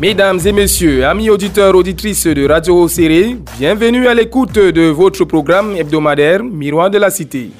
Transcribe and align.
Mesdames 0.00 0.40
et 0.46 0.52
messieurs, 0.52 1.04
amis 1.04 1.28
auditeurs, 1.28 1.74
auditrices 1.74 2.26
de 2.26 2.48
Radio 2.48 2.88
Serré, 2.88 3.36
bienvenue 3.58 4.06
à 4.06 4.14
l'écoute 4.14 4.54
de 4.54 4.88
votre 4.88 5.26
programme 5.26 5.76
hebdomadaire 5.76 6.42
Miroir 6.42 6.88
de 6.88 6.96
la 6.96 7.10
Cité. 7.10 7.50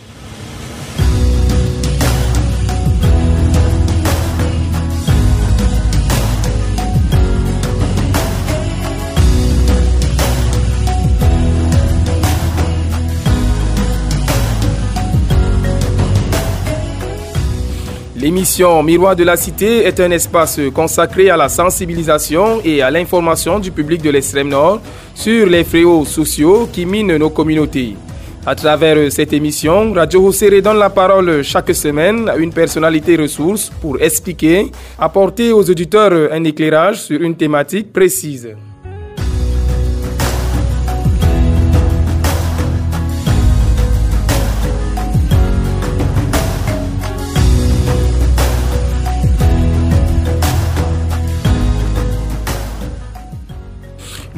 L'émission 18.21 18.83
Miroir 18.83 19.17
de 19.17 19.25
la 19.25 19.35
Cité 19.35 19.87
est 19.87 19.99
un 19.99 20.11
espace 20.11 20.61
consacré 20.75 21.31
à 21.31 21.39
la 21.39 21.49
sensibilisation 21.49 22.61
et 22.63 22.83
à 22.83 22.91
l'information 22.91 23.59
du 23.59 23.71
public 23.71 24.03
de 24.03 24.11
l'extrême 24.11 24.51
nord 24.51 24.83
sur 25.15 25.47
les 25.47 25.65
fléaux 25.65 26.05
sociaux 26.05 26.69
qui 26.71 26.85
minent 26.85 27.17
nos 27.17 27.31
communautés. 27.31 27.97
À 28.45 28.55
travers 28.55 29.11
cette 29.11 29.33
émission, 29.33 29.95
Radio 29.95 30.27
Hosséré 30.27 30.61
donne 30.61 30.79
la 30.79 30.91
parole 30.91 31.43
chaque 31.43 31.75
semaine 31.75 32.29
à 32.29 32.37
une 32.37 32.53
personnalité 32.53 33.17
ressource 33.17 33.71
pour 33.81 33.99
expliquer, 34.03 34.71
apporter 34.99 35.53
aux 35.53 35.71
auditeurs 35.71 36.31
un 36.31 36.45
éclairage 36.45 37.01
sur 37.01 37.23
une 37.23 37.37
thématique 37.37 37.91
précise. 37.91 38.55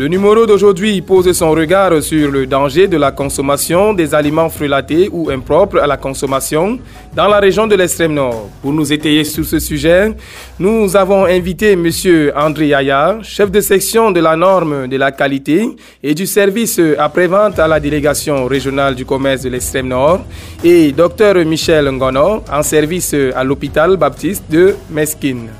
Le 0.03 0.08
numéro 0.08 0.47
d'aujourd'hui 0.47 1.00
pose 1.00 1.31
son 1.31 1.53
regard 1.53 2.03
sur 2.03 2.28
le 2.28 2.45
danger 2.45 2.89
de 2.89 2.97
la 2.97 3.12
consommation 3.12 3.95
des 3.95 4.17
aliments 4.17 4.48
frelatés 4.48 5.09
ou 5.12 5.31
impropres 5.31 5.78
à 5.78 5.86
la 5.86 5.97
consommation 5.97 6.81
dans 7.14 7.28
la 7.28 7.39
région 7.39 7.69
de 7.69 7.77
l'extrême 7.77 8.14
nord. 8.14 8.48
Pour 8.61 8.72
nous 8.72 8.92
étayer 8.92 9.22
sur 9.22 9.44
ce 9.44 9.61
sujet, 9.61 10.12
nous 10.59 10.97
avons 10.97 11.25
invité 11.25 11.75
M. 11.75 11.89
André 12.34 12.67
Yaya, 12.67 13.20
chef 13.22 13.53
de 13.53 13.61
section 13.61 14.11
de 14.11 14.19
la 14.19 14.34
norme 14.34 14.89
de 14.89 14.97
la 14.97 15.12
qualité 15.12 15.69
et 16.03 16.14
du 16.14 16.27
service 16.27 16.81
après-vente 16.98 17.61
à 17.61 17.69
la 17.69 17.78
délégation 17.78 18.47
régionale 18.47 18.97
du 18.97 19.05
commerce 19.05 19.42
de 19.42 19.50
l'extrême 19.50 19.87
nord, 19.87 20.25
et 20.64 20.91
Dr 20.91 21.44
Michel 21.47 21.89
Ngono, 21.89 22.42
en 22.53 22.62
service 22.64 23.14
à 23.37 23.44
l'hôpital 23.44 23.97
baptiste 23.97 24.42
de 24.50 24.75
Mesquine. 24.91 25.50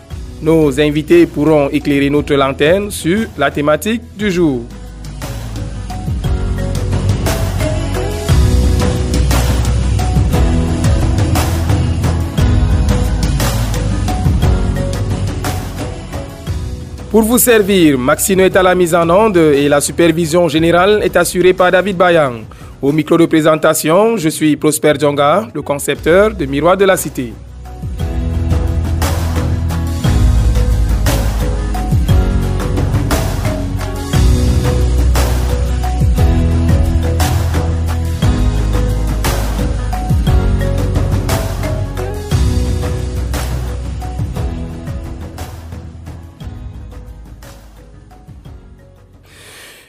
Nos 0.43 0.81
invités 0.81 1.27
pourront 1.27 1.69
éclairer 1.69 2.11
notre 2.11 2.35
lanterne 2.35 2.91
sur 2.91 3.29
la 3.39 3.53
thématique 3.53 4.03
du 4.19 4.29
jour. 4.29 4.63
Pour 17.13 17.23
vous 17.23 17.39
servir, 17.39 17.97
Maxino 17.97 18.43
est 18.43 18.57
à 18.57 18.65
la 18.65 18.75
mise 18.75 18.97
en 18.97 19.09
onde 19.11 19.37
et 19.37 19.69
la 19.69 19.81
supervision 19.81 20.49
générale 20.49 21.03
est 21.05 21.15
assurée 21.15 21.53
par 21.53 21.71
David 21.71 21.97
Bayang. 21.97 22.43
Au 22.81 22.91
micro 22.91 23.17
de 23.17 23.27
présentation, 23.27 24.17
je 24.17 24.29
suis 24.29 24.57
Prosper 24.57 24.95
Djonga, 24.99 25.47
le 25.55 25.63
concepteur 25.63 26.35
de 26.35 26.47
Miroir 26.47 26.77
de 26.77 26.85
la 26.85 26.97
Cité. 26.97 27.33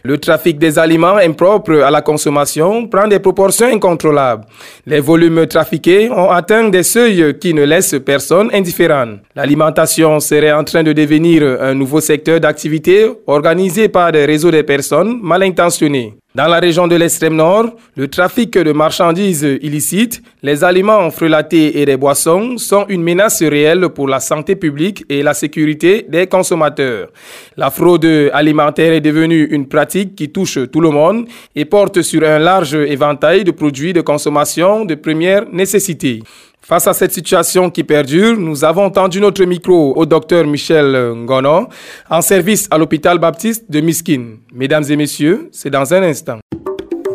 Le 0.06 0.18
trafic 0.18 0.60
des 0.60 0.78
aliments 0.78 1.16
impropres 1.16 1.82
à 1.82 1.90
la 1.90 2.02
consommation 2.02 2.88
prend 2.88 3.08
des 3.08 3.20
proportions 3.20 3.68
incontrôlables. 3.68 4.44
Les 4.86 5.00
volumes 5.00 5.48
trafiqués 5.48 6.10
ont 6.12 6.30
atteint 6.30 6.68
des 6.68 6.84
seuils 6.84 7.38
qui 7.40 7.54
ne 7.54 7.64
laissent 7.64 7.96
personne 8.06 8.50
indifférent. 8.54 9.20
L'alimentation 9.34 10.20
serait 10.20 10.52
en 10.52 10.66
train 10.66 10.84
de 10.84 10.92
devenir 10.92 11.44
un 11.62 11.74
nouveau 11.74 12.02
secteur 12.02 12.42
d'activité 12.42 13.08
organisé 13.28 13.88
par 13.88 14.12
des 14.12 14.26
réseaux 14.26 14.52
de 14.52 14.62
personnes 14.62 15.20
mal 15.22 15.42
intentionnées. 15.42 16.18
Dans 16.36 16.48
la 16.48 16.60
région 16.60 16.88
de 16.88 16.96
l'extrême 16.96 17.36
nord, 17.36 17.76
le 17.96 18.08
trafic 18.08 18.58
de 18.58 18.72
marchandises 18.72 19.48
illicites, 19.62 20.24
les 20.42 20.64
aliments 20.64 21.12
frelatés 21.12 21.80
et 21.80 21.86
les 21.86 21.96
boissons 21.96 22.58
sont 22.58 22.88
une 22.90 23.04
menace 23.04 23.44
réelle 23.44 23.90
pour 23.90 24.08
la 24.08 24.20
santé 24.20 24.56
publique 24.56 25.06
et 25.10 25.22
la 25.22 25.36
sécurité 25.36 26.08
des 26.10 26.26
consommateurs. 26.26 27.10
La 27.56 27.70
fraude 27.70 28.32
alimentaire 28.34 28.94
est 28.94 29.02
devenue 29.02 29.44
une 29.52 29.68
pratique 29.68 30.16
qui 30.16 30.32
touche 30.32 30.58
tout 30.72 30.82
le 30.82 30.90
monde 30.90 31.28
et 31.56 31.66
porte 31.66 32.02
sur 32.02 32.24
un 32.24 32.40
large 32.40 32.74
éventail 32.74 33.44
de 33.44 33.52
produits 33.52 33.94
de 33.94 34.02
consommation 34.02 34.86
de 34.86 34.96
première 34.96 35.46
nécessité. 35.52 36.24
Face 36.66 36.88
à 36.88 36.94
cette 36.94 37.12
situation 37.12 37.70
qui 37.70 37.84
perdure, 37.84 38.38
nous 38.38 38.64
avons 38.64 38.90
tendu 38.90 39.20
notre 39.20 39.44
micro 39.44 39.94
au 39.98 40.06
docteur 40.06 40.48
Michel 40.48 41.12
Ngono, 41.14 41.68
en 42.10 42.22
service 42.22 42.70
à 42.72 42.78
l'hôpital 42.78 43.20
baptiste 43.20 43.70
de 43.70 43.82
Miskin. 43.82 44.38
Mesdames 44.54 44.86
et 44.90 44.96
messieurs, 44.96 45.50
c'est 45.52 45.70
dans 45.70 45.94
un 45.94 46.04
instant. 46.04 46.40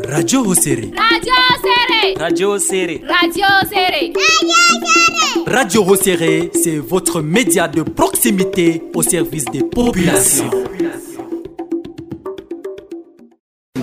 Radio 0.07 0.45
Hosere. 0.45 0.91
Radio 0.95 1.33
Serré. 1.63 2.15
Radio 2.19 2.51
Hosere. 2.53 3.01
Radio 3.09 3.47
Serré. 3.71 4.13
Radio 5.47 5.83
Hosere, 5.83 6.51
c'est 6.53 6.77
votre 6.77 7.23
média 7.23 7.69
de 7.69 7.81
proximité 7.81 8.83
au 8.95 9.01
service 9.01 9.47
des 9.47 9.63
populations. 9.63 10.51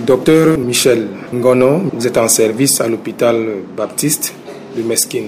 Docteur 0.06 0.56
Michel 0.58 1.08
Ngono, 1.34 1.90
vous 1.92 2.06
êtes 2.06 2.18
en 2.18 2.28
service 2.28 2.80
à 2.80 2.86
l'hôpital 2.86 3.64
baptiste 3.76 4.32
de 4.76 4.82
Meskin. 4.82 5.24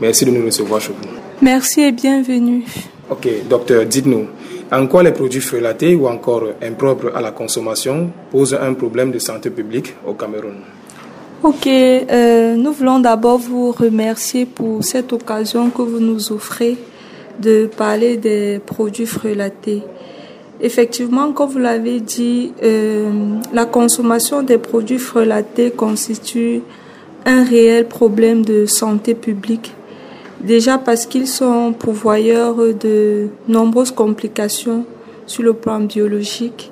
Merci 0.00 0.24
de 0.24 0.30
nous 0.30 0.44
recevoir 0.44 0.80
chez 0.80 0.92
vous. 0.92 1.08
Merci 1.40 1.82
et 1.82 1.92
bienvenue. 1.92 2.64
Ok, 3.10 3.28
docteur, 3.48 3.86
dites-nous, 3.86 4.26
en 4.70 4.86
quoi 4.88 5.02
les 5.02 5.12
produits 5.12 5.40
frelatés 5.40 5.94
ou 5.94 6.06
encore 6.06 6.44
impropres 6.62 7.12
à 7.14 7.20
la 7.20 7.30
consommation 7.30 8.10
posent 8.30 8.58
un 8.60 8.74
problème 8.74 9.10
de 9.10 9.18
santé 9.18 9.48
publique 9.50 9.94
au 10.06 10.12
Cameroun? 10.14 10.56
Ok, 11.42 11.66
euh, 11.66 12.56
nous 12.56 12.72
voulons 12.72 12.98
d'abord 12.98 13.38
vous 13.38 13.70
remercier 13.70 14.44
pour 14.44 14.82
cette 14.82 15.12
occasion 15.12 15.70
que 15.70 15.82
vous 15.82 16.00
nous 16.00 16.32
offrez 16.32 16.76
de 17.40 17.70
parler 17.76 18.16
des 18.16 18.58
produits 18.64 19.06
frelatés. 19.06 19.82
Effectivement, 20.60 21.32
comme 21.32 21.50
vous 21.50 21.58
l'avez 21.58 22.00
dit, 22.00 22.52
euh, 22.62 23.10
la 23.52 23.66
consommation 23.66 24.42
des 24.42 24.58
produits 24.58 24.98
frelatés 24.98 25.70
constitue 25.70 26.62
un 27.26 27.44
réel 27.44 27.86
problème 27.86 28.44
de 28.44 28.66
santé 28.66 29.14
publique 29.14 29.72
Déjà 30.40 30.78
parce 30.78 31.06
qu'ils 31.06 31.26
sont 31.26 31.72
pourvoyeurs 31.72 32.56
de 32.56 33.28
nombreuses 33.48 33.90
complications 33.90 34.84
sur 35.26 35.42
le 35.42 35.54
plan 35.54 35.80
biologique, 35.80 36.70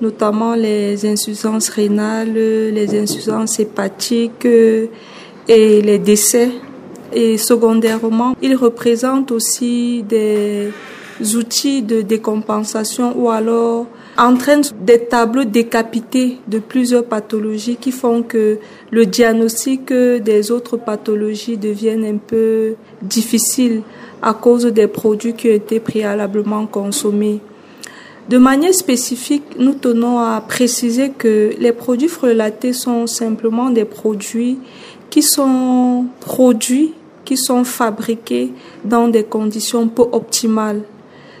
notamment 0.00 0.54
les 0.54 1.06
insuffisances 1.06 1.70
rénales, 1.70 2.34
les 2.34 3.00
insuffisances 3.00 3.58
hépatiques 3.58 4.44
et 4.44 4.90
les 5.82 5.98
décès. 5.98 6.50
Et 7.12 7.38
secondairement, 7.38 8.36
ils 8.42 8.56
représentent 8.56 9.32
aussi 9.32 10.02
des 10.02 10.70
outils 11.34 11.82
de 11.82 12.02
décompensation 12.02 13.14
ou 13.16 13.30
alors 13.30 13.86
entraînent 14.18 14.62
des 14.80 15.04
tableaux 15.04 15.44
décapités 15.44 16.38
de 16.46 16.58
plusieurs 16.58 17.04
pathologies 17.04 17.76
qui 17.76 17.92
font 17.92 18.22
que 18.22 18.58
le 18.90 19.06
diagnostic 19.06 19.92
des 19.92 20.50
autres 20.50 20.76
pathologies 20.76 21.56
devienne 21.56 22.04
un 22.04 22.16
peu 22.16 22.74
difficile 23.02 23.82
à 24.22 24.34
cause 24.34 24.64
des 24.66 24.86
produits 24.86 25.34
qui 25.34 25.48
ont 25.48 25.54
été 25.54 25.80
préalablement 25.80 26.66
consommés. 26.66 27.40
De 28.28 28.38
manière 28.38 28.74
spécifique, 28.74 29.44
nous 29.58 29.74
tenons 29.74 30.18
à 30.18 30.40
préciser 30.40 31.10
que 31.10 31.52
les 31.60 31.72
produits 31.72 32.08
frelatés 32.08 32.72
sont 32.72 33.06
simplement 33.06 33.70
des 33.70 33.84
produits 33.84 34.58
qui 35.10 35.22
sont 35.22 36.06
produits, 36.20 36.92
qui 37.24 37.36
sont 37.36 37.62
fabriqués 37.62 38.52
dans 38.84 39.06
des 39.06 39.22
conditions 39.22 39.86
peu 39.86 40.02
optimales 40.10 40.82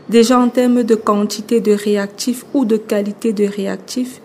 déjà 0.08 0.38
en 0.38 0.48
termes 0.48 0.82
de 0.82 0.94
quantité 0.94 1.60
de 1.60 1.72
réactifs 1.72 2.44
ou 2.54 2.64
de 2.64 2.76
qualité 2.76 3.32
de 3.32 3.44
réactifs, 3.44 4.20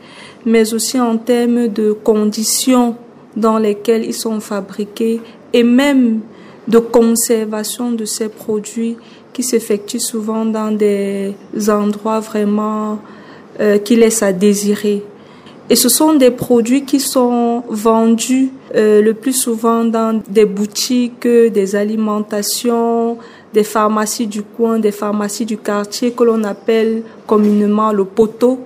mais 0.45 0.74
aussi 0.74 1.00
en 1.00 1.18
termes 1.18 1.68
de 1.68 1.92
conditions 1.92 2.95
dans 3.36 3.57
lesquelles 3.57 4.06
ils 4.06 4.13
sont 4.13 4.39
fabriqués 4.39 5.22
et 5.54 5.63
même 5.63 6.22
de 6.68 6.78
conservation 6.78 7.92
de 7.92 8.06
ces 8.06 8.30
produits 8.30 8.98
qui 9.33 9.44
s'effectuent 9.44 10.00
souvent 10.00 10.45
dans 10.45 10.72
des 10.72 11.33
endroits 11.69 12.19
vraiment 12.19 13.00
euh, 13.60 13.77
qui 13.77 13.95
laissent 13.95 14.24
à 14.24 14.34
désirer. 14.34 15.04
Et 15.69 15.75
ce 15.75 15.88
sont 15.88 16.16
des 16.16 16.31
produits 16.31 16.84
qui 16.84 17.00
sont 17.00 17.63
vendus 17.69 18.50
euh, 18.75 19.01
le 19.01 19.13
plus 19.13 19.34
souvent 19.34 19.86
dans 19.86 20.22
des 20.27 20.45
boutiques, 20.45 21.25
des 21.25 21.75
alimentations, 21.75 23.18
des 23.53 23.63
pharmacies 23.63 24.27
du 24.27 24.44
coin, 24.44 24.80
des 24.80 24.92
pharmacies 24.92 25.45
du 25.45 25.57
quartier 25.57 26.12
que 26.12 26.24
l'on 26.24 26.44
appelle 26.44 27.03
communément 27.27 27.92
le 27.92 28.06
poteau, 28.06 28.59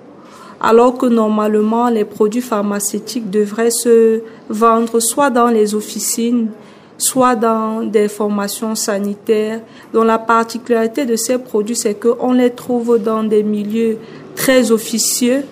alors 0.61 0.97
que 0.97 1.05
normalement 1.05 1.89
les 1.89 2.05
produits 2.05 2.41
pharmaceutiques 2.41 3.29
devraient 3.29 3.71
se 3.71 4.21
vendre 4.49 4.99
soit 4.99 5.29
dans 5.29 5.47
les 5.47 5.75
officines, 5.75 6.49
soit 6.97 7.35
dans 7.35 7.83
des 7.83 8.07
formations 8.07 8.75
sanitaires, 8.75 9.61
dont 9.93 10.03
la 10.03 10.17
particularité 10.17 11.05
de 11.05 11.15
ces 11.15 11.37
produits, 11.37 11.75
c'est 11.75 11.95
qu'on 11.95 12.33
les 12.33 12.51
trouve 12.51 12.99
dans 12.99 13.23
des 13.23 13.43
milieux 13.43 13.97
très 14.35 14.71
officieux. 14.71 15.43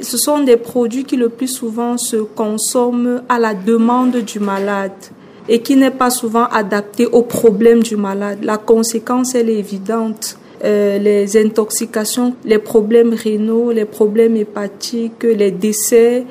Ce 0.00 0.16
sont 0.16 0.40
des 0.40 0.56
produits 0.56 1.04
qui 1.04 1.16
le 1.16 1.28
plus 1.28 1.48
souvent 1.48 1.98
se 1.98 2.16
consomment 2.16 3.22
à 3.28 3.38
la 3.38 3.54
demande 3.54 4.16
du 4.16 4.40
malade 4.40 4.92
et 5.48 5.60
qui 5.60 5.76
n'est 5.76 5.90
pas 5.90 6.10
souvent 6.10 6.46
adapté 6.46 7.06
aux 7.06 7.22
problèmes 7.22 7.82
du 7.82 7.96
malade. 7.96 8.38
La 8.42 8.58
conséquence, 8.58 9.34
elle 9.34 9.50
est 9.50 9.58
évidente. 9.58 10.36
Euh, 10.64 10.98
les 10.98 11.36
intoxications, 11.36 12.36
les 12.44 12.58
problèmes 12.58 13.14
rénaux, 13.14 13.72
les 13.72 13.84
problèmes 13.84 14.36
hépatiques, 14.36 15.24
les 15.24 15.50
décès 15.50 16.24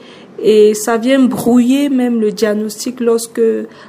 et 0.44 0.74
ça 0.74 0.98
vient 0.98 1.20
brouiller 1.20 1.90
même 1.90 2.20
le 2.20 2.32
diagnostic 2.32 3.00
lorsque, 3.00 3.42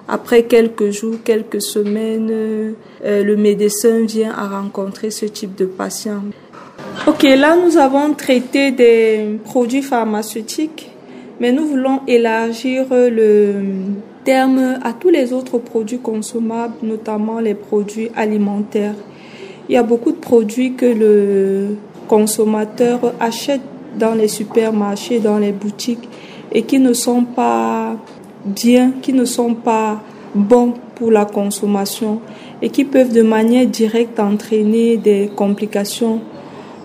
après 0.07 0.43
quelques 0.43 0.91
jours, 0.91 1.15
quelques 1.25 1.63
semaines, 1.63 2.29
euh, 2.31 2.73
le 3.03 3.37
médecin 3.37 4.05
vient 4.05 4.33
à 4.33 4.49
rencontrer 4.49 5.11
ce 5.11 5.25
type 5.25 5.55
de 5.57 5.65
patient. 5.65 6.23
Ok, 7.07 7.23
là 7.23 7.57
nous 7.57 7.79
avons 7.79 8.13
traité 8.13 8.71
des 8.71 9.39
produits 9.45 9.83
pharmaceutiques, 9.83 10.91
mais 11.41 11.53
nous 11.53 11.67
voulons 11.67 12.01
élargir 12.07 12.85
le 12.91 13.55
terme 14.25 14.79
à 14.83 14.93
tous 14.93 15.11
les 15.11 15.33
autres 15.33 15.59
produits 15.59 15.99
consommables, 15.99 16.75
notamment 16.83 17.41
les 17.41 17.55
produits 17.55 18.11
alimentaires. 18.15 18.95
Il 19.69 19.75
y 19.75 19.79
a 19.79 19.83
beaucoup 19.83 20.13
de 20.13 20.17
produits 20.17 20.75
que 20.75 20.87
le 20.87 21.77
consommateur 22.09 23.15
achète 23.21 23.61
dans 23.99 24.15
les 24.15 24.29
supermarchés, 24.29 25.19
dans 25.19 25.39
les 25.39 25.53
boutiques 25.53 26.09
et 26.53 26.63
qui 26.63 26.79
ne 26.79 26.93
sont 26.93 27.25
pas 27.25 27.97
bien, 28.45 28.93
qui 29.03 29.13
ne 29.13 29.25
sont 29.25 29.55
pas 29.55 30.03
bons 30.35 30.75
pour 30.95 31.11
la 31.11 31.25
consommation 31.25 32.21
et 32.61 32.71
qui 32.71 32.85
peuvent 32.85 33.13
de 33.13 33.23
manière 33.23 33.67
directe 33.67 34.21
entraîner 34.21 34.97
des 34.97 35.31
complications 35.35 36.21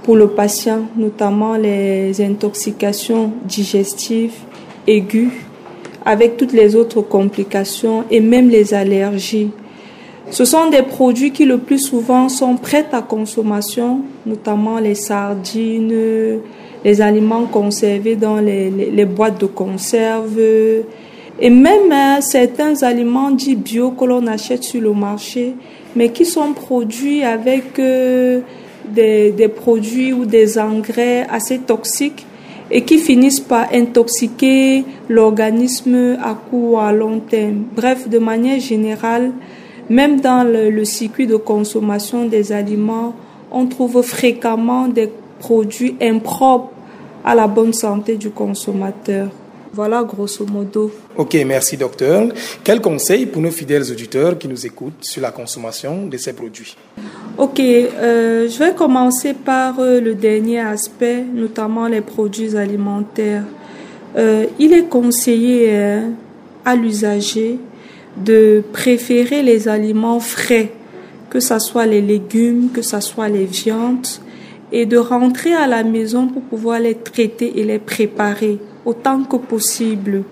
pour 0.04 0.16
le 0.16 0.30
patient, 0.30 0.84
notamment 0.96 1.58
les 1.58 2.22
intoxications 2.22 3.34
digestives 3.46 4.36
aiguës, 4.88 5.32
avec 6.08 6.38
toutes 6.38 6.54
les 6.54 6.78
autres 6.78 7.02
complications 7.02 8.06
et 8.10 8.22
même 8.22 8.50
les 8.50 8.74
allergies. 8.74 9.50
Ce 10.30 10.46
sont 10.46 10.70
des 10.70 10.82
produits 10.82 11.32
qui 11.32 11.44
le 11.44 11.58
plus 11.58 11.80
souvent 11.80 12.30
sont 12.30 12.56
prêts 12.56 12.86
à 12.94 13.02
consommation, 13.02 14.02
notamment 14.26 14.80
les 14.80 14.96
sardines, 14.96 16.40
les 16.86 17.02
aliments 17.02 17.46
conservés 17.46 18.16
dans 18.16 18.38
les, 18.38 19.06
boîtes 19.06 19.42
de 19.42 19.48
conserve 19.48 20.40
et 21.40 21.50
même 21.50 21.92
hein, 21.92 22.22
certains 22.22 22.84
aliments 22.84 23.32
dits 23.32 23.58
bio 23.58 23.92
que 23.92 24.06
l'on 24.06 24.28
achète 24.28 24.64
sur 24.64 24.80
le 24.80 24.94
marché, 24.94 25.56
mais 25.94 26.10
qui 26.10 26.26
sont 26.26 26.54
produits 26.54 27.24
avec 27.24 27.78
euh, 27.80 28.40
des, 28.86 29.32
des, 29.32 29.50
produits 29.50 30.14
ou 30.14 30.26
des 30.26 30.58
engrais 30.58 31.28
assez 31.30 31.60
toxiques 31.60 32.26
et 32.70 32.84
qui 32.84 32.98
finissent 32.98 33.40
par 33.40 33.68
intoxiquer 33.74 34.84
l'organisme 35.10 36.18
à 36.22 36.34
court 36.34 36.74
ou 36.74 36.78
à 36.78 36.92
long 36.92 37.20
terme. 37.20 37.64
Bref, 37.76 38.10
de 38.10 38.20
manière 38.20 38.60
générale, 38.60 39.32
même 39.90 40.20
dans 40.20 40.46
le, 40.46 40.84
circuit 40.84 41.28
de 41.28 41.38
consommation 41.38 42.26
des 42.26 42.52
aliments, 42.52 43.14
on 43.52 43.68
trouve 43.68 44.02
fréquemment 44.02 44.88
des 44.88 45.10
produits 45.40 45.96
impropres 46.02 46.72
à 47.24 47.36
la 47.36 47.48
bonne 47.48 47.74
santé 47.74 48.16
du 48.16 48.30
consommateur. 48.30 49.30
Voilà 49.78 50.04
grosso 50.04 50.44
modo. 50.44 50.92
Ok, 51.16 51.36
merci 51.46 51.78
docteur. 51.78 52.30
Quel 52.64 52.82
conseil 52.82 53.28
pour 53.28 53.44
nos 53.44 53.52
fidèles 53.52 53.92
auditeurs 53.92 54.36
qui 54.36 54.48
nous 54.48 54.66
écoutent 54.66 55.04
sur 55.04 55.22
la 55.22 55.30
consommation 55.30 56.08
de 56.08 56.18
ces 56.18 56.34
produits? 56.34 56.76
Ok, 57.38 57.60
euh, 57.60 58.50
je 58.50 58.58
vais 58.58 58.74
commencer 58.74 59.36
par 59.36 59.80
euh, 59.80 60.02
le 60.02 60.16
dernier 60.16 60.62
aspect, 60.62 61.22
notamment 61.22 61.86
les 61.88 62.02
produits 62.02 62.58
alimentaires. 62.58 63.44
Euh, 64.18 64.48
il 64.58 64.74
est 64.74 64.90
conseillé 64.90 65.78
hein, 65.78 66.10
à 66.66 66.76
l'usager 66.76 67.60
de 68.18 68.64
préférer 68.74 69.44
les 69.44 69.68
aliments 69.68 70.20
frais, 70.20 70.72
que 71.30 71.40
ce 71.40 71.60
soit 71.60 71.86
les 71.86 72.02
légumes, 72.02 72.70
que 72.74 72.82
ce 72.82 73.00
soit 73.00 73.30
les 73.30 73.46
viandes, 73.46 74.08
et 74.72 74.88
de 74.88 74.98
rentrer 74.98 75.54
à 75.54 75.68
la 75.68 75.84
maison 75.84 76.26
pour 76.30 76.42
pouvoir 76.42 76.80
les 76.80 76.96
traiter 76.96 77.60
et 77.60 77.64
les 77.64 77.78
préparer 77.78 78.58
autant 78.88 79.24
que 79.24 79.38
possible. 79.38 80.24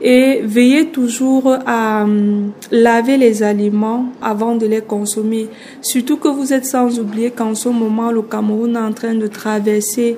Et 0.00 0.40
veillez 0.42 0.86
toujours 0.86 1.56
à 1.66 2.02
hum, 2.04 2.52
laver 2.70 3.16
les 3.16 3.42
aliments 3.42 4.06
avant 4.20 4.54
de 4.54 4.66
les 4.66 4.80
consommer. 4.80 5.48
Surtout 5.80 6.16
que 6.16 6.28
vous 6.28 6.52
êtes 6.52 6.66
sans 6.66 6.98
oublier 6.98 7.30
qu'en 7.30 7.54
ce 7.54 7.68
moment, 7.68 8.10
le 8.10 8.22
Cameroun 8.22 8.76
est 8.76 8.78
en 8.78 8.92
train 8.92 9.14
de 9.14 9.26
traverser 9.26 10.16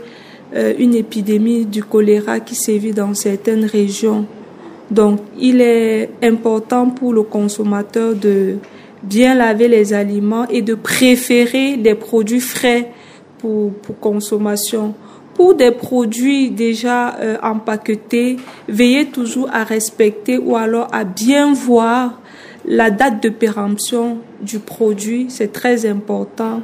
euh, 0.55 0.75
une 0.79 0.95
épidémie 0.95 1.67
du 1.67 1.83
choléra 1.83 2.41
qui 2.41 2.55
sévit 2.55 2.93
dans 2.93 3.15
certaines 3.15 3.65
régions. 3.65 4.27
Donc, 4.91 5.21
il 5.39 5.61
est 5.61 6.11
important 6.23 6.91
pour 6.91 7.13
le 7.13 7.23
consommateur 7.23 8.15
de 8.15 8.57
bien 9.03 9.35
laver 9.35 9.69
les 9.69 9.93
aliments 9.93 10.47
et 10.49 10.63
de 10.63 10.75
préférer 10.75 11.77
les 11.77 11.95
produits 11.95 12.41
frais 12.41 12.91
pour, 13.39 13.73
consommation. 14.01 14.95
Pour 15.37 15.55
des 15.55 15.71
produits 15.71 16.51
déjà 16.51 17.15
euh, 17.17 17.37
empaquetés, 17.43 18.39
veillez 18.69 19.05
toujours 19.07 19.51
à 19.53 19.65
respecter 19.65 20.39
ou 20.39 20.57
alors 20.57 20.89
à 20.93 21.05
bien 21.05 21.53
voir 21.53 22.23
la 22.65 22.91
date 22.91 23.23
de 23.23 23.29
péremption 23.29 24.19
du 24.41 24.59
produit, 24.59 25.27
c'est 25.29 25.53
très 25.53 25.85
important. 25.85 26.63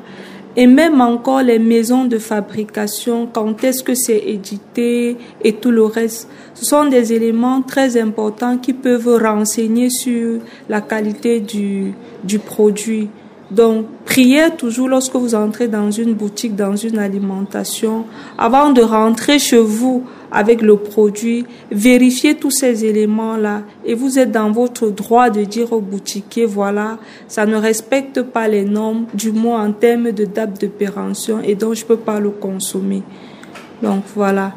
Et 0.56 0.66
même 0.66 1.02
encore 1.02 1.42
les 1.42 1.58
maisons 1.58 2.06
de 2.06 2.18
fabrication, 2.18 3.28
quand 3.30 3.62
est-ce 3.62 3.82
que 3.82 3.94
c'est 3.94 4.18
édité 4.18 5.18
et 5.44 5.52
tout 5.52 5.70
le 5.70 5.84
reste. 5.84 6.28
Ce 6.54 6.64
sont 6.64 6.86
des 6.86 7.12
éléments 7.12 7.60
très 7.60 7.98
importants 7.98 8.56
qui 8.56 8.72
peuvent 8.72 9.18
renseigner 9.22 9.90
sur 9.90 10.40
la 10.70 10.80
qualité 10.80 11.40
du, 11.40 11.92
du 12.24 12.38
produit. 12.38 13.08
Donc, 13.52 13.84
priez 14.06 14.48
toujours 14.56 14.88
lorsque 14.88 15.14
vous 15.14 15.34
entrez 15.34 15.68
dans 15.68 15.90
une 15.90 16.14
boutique, 16.14 16.56
dans 16.56 16.74
une 16.74 16.98
alimentation, 16.98 18.06
avant 18.38 18.70
de 18.70 18.80
rentrer 18.80 19.38
chez 19.38 19.58
vous 19.58 20.04
avec 20.30 20.62
le 20.62 20.78
produit, 20.78 21.44
vérifiez 21.70 22.34
tous 22.34 22.50
ces 22.50 22.86
éléments-là 22.86 23.62
et 23.84 23.92
vous 23.92 24.18
êtes 24.18 24.32
dans 24.32 24.50
votre 24.50 24.88
droit 24.88 25.28
de 25.28 25.44
dire 25.44 25.70
au 25.74 25.80
boutiquier, 25.80 26.46
voilà, 26.46 26.98
ça 27.28 27.44
ne 27.44 27.56
respecte 27.56 28.22
pas 28.22 28.48
les 28.48 28.64
normes, 28.64 29.04
du 29.12 29.32
moins 29.32 29.66
en 29.66 29.72
termes 29.72 30.12
de 30.12 30.24
date 30.24 30.58
de 30.58 30.68
péremption 30.68 31.40
et 31.44 31.54
donc 31.54 31.74
je 31.74 31.82
ne 31.82 31.88
peux 31.88 31.98
pas 31.98 32.20
le 32.20 32.30
consommer. 32.30 33.02
Donc, 33.82 34.04
voilà. 34.14 34.52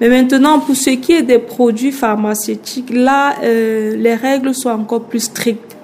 Mais 0.00 0.08
maintenant, 0.08 0.60
pour 0.60 0.76
ce 0.76 0.90
qui 0.90 1.12
est 1.12 1.22
des 1.22 1.38
produits 1.40 1.90
pharmaceutiques, 1.90 2.90
là, 2.90 3.34
euh, 3.42 3.96
les 3.96 4.14
règles 4.14 4.54
sont 4.54 4.68
encore 4.68 5.02
plus 5.02 5.20
strictes. 5.20 5.75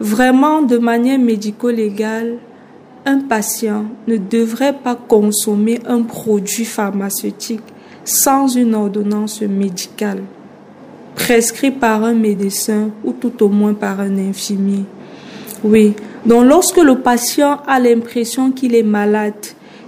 Vraiment, 0.00 0.62
de 0.62 0.78
manière 0.78 1.18
médico-légale, 1.18 2.38
un 3.04 3.20
patient 3.20 3.86
ne 4.06 4.16
devrait 4.16 4.74
pas 4.74 4.94
consommer 4.94 5.80
un 5.86 6.02
produit 6.02 6.64
pharmaceutique 6.64 7.62
sans 8.04 8.46
une 8.56 8.74
ordonnance 8.74 9.42
médicale, 9.42 10.22
prescrit 11.16 11.72
par 11.72 12.04
un 12.04 12.14
médecin 12.14 12.90
ou 13.04 13.12
tout 13.12 13.42
au 13.42 13.48
moins 13.48 13.74
par 13.74 14.00
un 14.00 14.16
infirmier. 14.18 14.84
Oui, 15.64 15.94
donc 16.24 16.44
lorsque 16.44 16.78
le 16.78 17.00
patient 17.00 17.58
a 17.66 17.80
l'impression 17.80 18.52
qu'il 18.52 18.74
est 18.74 18.84
malade, 18.84 19.34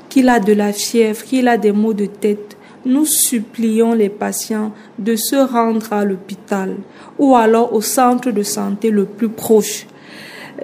qu'il 0.08 0.28
a 0.28 0.40
de 0.40 0.52
la 0.52 0.72
fièvre, 0.72 1.22
qu'il 1.22 1.46
a 1.46 1.56
des 1.56 1.72
maux 1.72 1.94
de 1.94 2.06
tête, 2.06 2.56
nous 2.84 3.06
supplions 3.06 3.92
les 3.92 4.08
patients 4.08 4.72
de 4.98 5.14
se 5.14 5.36
rendre 5.36 5.92
à 5.92 6.04
l'hôpital 6.04 6.76
ou 7.18 7.36
alors 7.36 7.74
au 7.74 7.80
centre 7.80 8.30
de 8.30 8.42
santé 8.42 8.90
le 8.90 9.04
plus 9.04 9.28
proche 9.28 9.86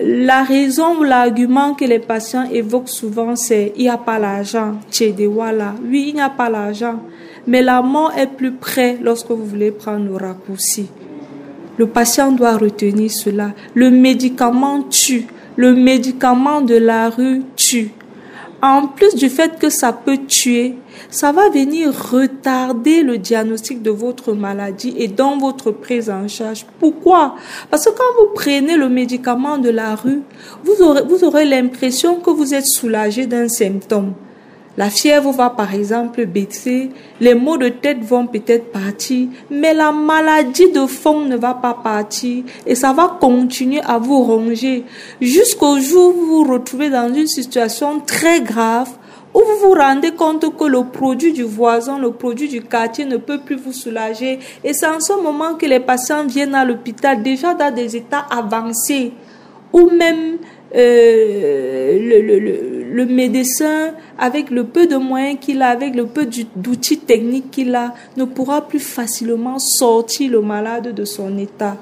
la 0.00 0.42
raison 0.42 0.98
ou 0.98 1.02
l'argument 1.04 1.74
que 1.74 1.84
les 1.84 1.98
patients 1.98 2.48
évoquent 2.50 2.88
souvent, 2.88 3.34
c'est 3.36 3.72
il 3.76 3.82
n'y 3.82 3.88
a 3.88 3.96
pas 3.96 4.18
l'argent. 4.18 4.74
Oui, 5.00 6.06
il 6.08 6.14
n'y 6.14 6.20
a 6.20 6.30
pas 6.30 6.50
l'argent. 6.50 7.00
Mais 7.46 7.62
la 7.62 7.80
mort 7.80 8.12
est 8.16 8.26
plus 8.26 8.52
près 8.52 8.98
lorsque 9.00 9.30
vous 9.30 9.46
voulez 9.46 9.70
prendre 9.70 10.04
le 10.04 10.16
raccourci. 10.16 10.88
Le 11.78 11.86
patient 11.86 12.32
doit 12.32 12.56
retenir 12.56 13.10
cela. 13.10 13.52
Le 13.74 13.90
médicament 13.90 14.82
tue. 14.82 15.26
le 15.56 15.74
médicament 15.74 16.60
de 16.60 16.76
la 16.76 17.08
rue 17.08 17.42
tue. 17.56 17.90
En 18.62 18.86
plus 18.86 19.14
du 19.14 19.28
fait 19.28 19.58
que 19.58 19.68
ça 19.68 19.92
peut 19.92 20.18
tuer, 20.26 20.76
ça 21.10 21.30
va 21.30 21.50
venir 21.50 21.92
retarder 22.10 23.02
le 23.02 23.18
diagnostic 23.18 23.82
de 23.82 23.90
votre 23.90 24.32
maladie 24.32 24.94
et 24.96 25.08
dans 25.08 25.36
votre 25.36 25.70
prise 25.70 26.08
en 26.08 26.26
charge. 26.26 26.64
Pourquoi? 26.78 27.36
Parce 27.70 27.84
que 27.84 27.90
quand 27.90 28.18
vous 28.18 28.30
prenez 28.34 28.76
le 28.76 28.88
médicament 28.88 29.58
de 29.58 29.68
la 29.68 29.94
rue, 29.94 30.22
vous 30.64 30.82
aurez, 30.82 31.02
vous 31.02 31.22
aurez 31.24 31.44
l'impression 31.44 32.16
que 32.16 32.30
vous 32.30 32.54
êtes 32.54 32.66
soulagé 32.66 33.26
d'un 33.26 33.48
symptôme. 33.48 34.14
La 34.76 34.90
fièvre 34.90 35.32
va 35.32 35.50
par 35.50 35.74
exemple 35.74 36.26
baisser, 36.26 36.90
les 37.20 37.34
maux 37.34 37.56
de 37.56 37.68
tête 37.68 38.02
vont 38.02 38.26
peut-être 38.26 38.70
partir, 38.72 39.28
mais 39.50 39.72
la 39.72 39.90
maladie 39.90 40.70
de 40.70 40.86
fond 40.86 41.20
ne 41.20 41.36
va 41.36 41.54
pas 41.54 41.74
partir 41.74 42.44
et 42.66 42.74
ça 42.74 42.92
va 42.92 43.16
continuer 43.18 43.80
à 43.86 43.98
vous 43.98 44.22
ronger 44.22 44.84
jusqu'au 45.20 45.78
jour 45.80 46.14
où 46.14 46.20
vous 46.20 46.44
vous 46.44 46.52
retrouvez 46.52 46.90
dans 46.90 47.12
une 47.12 47.26
situation 47.26 48.00
très 48.00 48.42
grave 48.42 48.90
où 49.36 49.40
vous 49.40 49.68
vous 49.68 49.74
rendez 49.74 50.12
compte 50.12 50.56
que 50.56 50.64
le 50.64 50.84
produit 50.84 51.32
du 51.32 51.42
voisin, 51.42 51.98
le 51.98 52.10
produit 52.10 52.48
du 52.48 52.62
quartier 52.62 53.04
ne 53.04 53.18
peut 53.18 53.38
plus 53.38 53.56
vous 53.56 53.72
soulager. 53.72 54.38
Et 54.64 54.72
c'est 54.72 54.86
en 54.86 54.98
ce 54.98 55.12
moment 55.12 55.54
que 55.56 55.66
les 55.66 55.80
patients 55.80 56.24
viennent 56.26 56.54
à 56.54 56.64
l'hôpital 56.64 57.22
déjà 57.22 57.52
dans 57.52 57.74
des 57.74 57.96
états 57.96 58.24
avancés, 58.30 59.12
ou 59.74 59.90
même 59.90 60.38
euh, 60.76 61.98
le, 62.92 63.06
médecin, 63.06 63.92
avec 64.18 64.50
le 64.50 64.64
peu 64.64 64.86
de 64.86 64.96
moyens 64.96 65.38
qu'il 65.40 65.62
a, 65.62 65.68
avec 65.68 65.94
le 65.94 66.06
peu 66.06 66.26
d'outils 66.54 66.98
techniques 66.98 67.50
qu'il 67.50 67.74
a, 67.74 67.94
ne 68.16 68.24
pourra 68.24 68.66
plus 68.66 68.80
facilement 68.80 69.58
sortir 69.58 70.30
le 70.32 70.40
malade 70.42 70.94
de 70.94 71.04
son 71.04 71.38
état. 71.38 71.76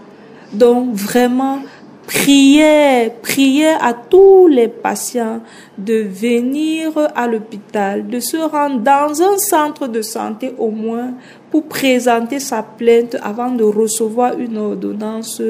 Donc 0.53 0.95
vraiment, 0.95 1.59
priez, 2.07 3.11
priez 3.23 3.71
à 3.81 3.95
tous 3.95 4.47
les 4.47 4.69
patients 4.69 5.41
de 5.77 5.95
venir 5.95 6.93
à 7.17 7.27
l'hôpital, 7.27 8.07
de 8.07 8.21
se 8.21 8.37
rendre 8.37 8.79
dans 8.79 9.23
un 9.23 9.39
centre 9.39 9.89
de 9.89 10.03
santé 10.03 10.55
au 10.57 10.71
moins 10.71 11.15
pour 11.51 11.65
présenter 11.65 12.39
sa 12.39 12.63
plainte 12.63 13.17
avant 13.23 13.51
de 13.51 13.65
recevoir 13.65 14.39
une 14.39 14.57
ordonnance 14.57 15.43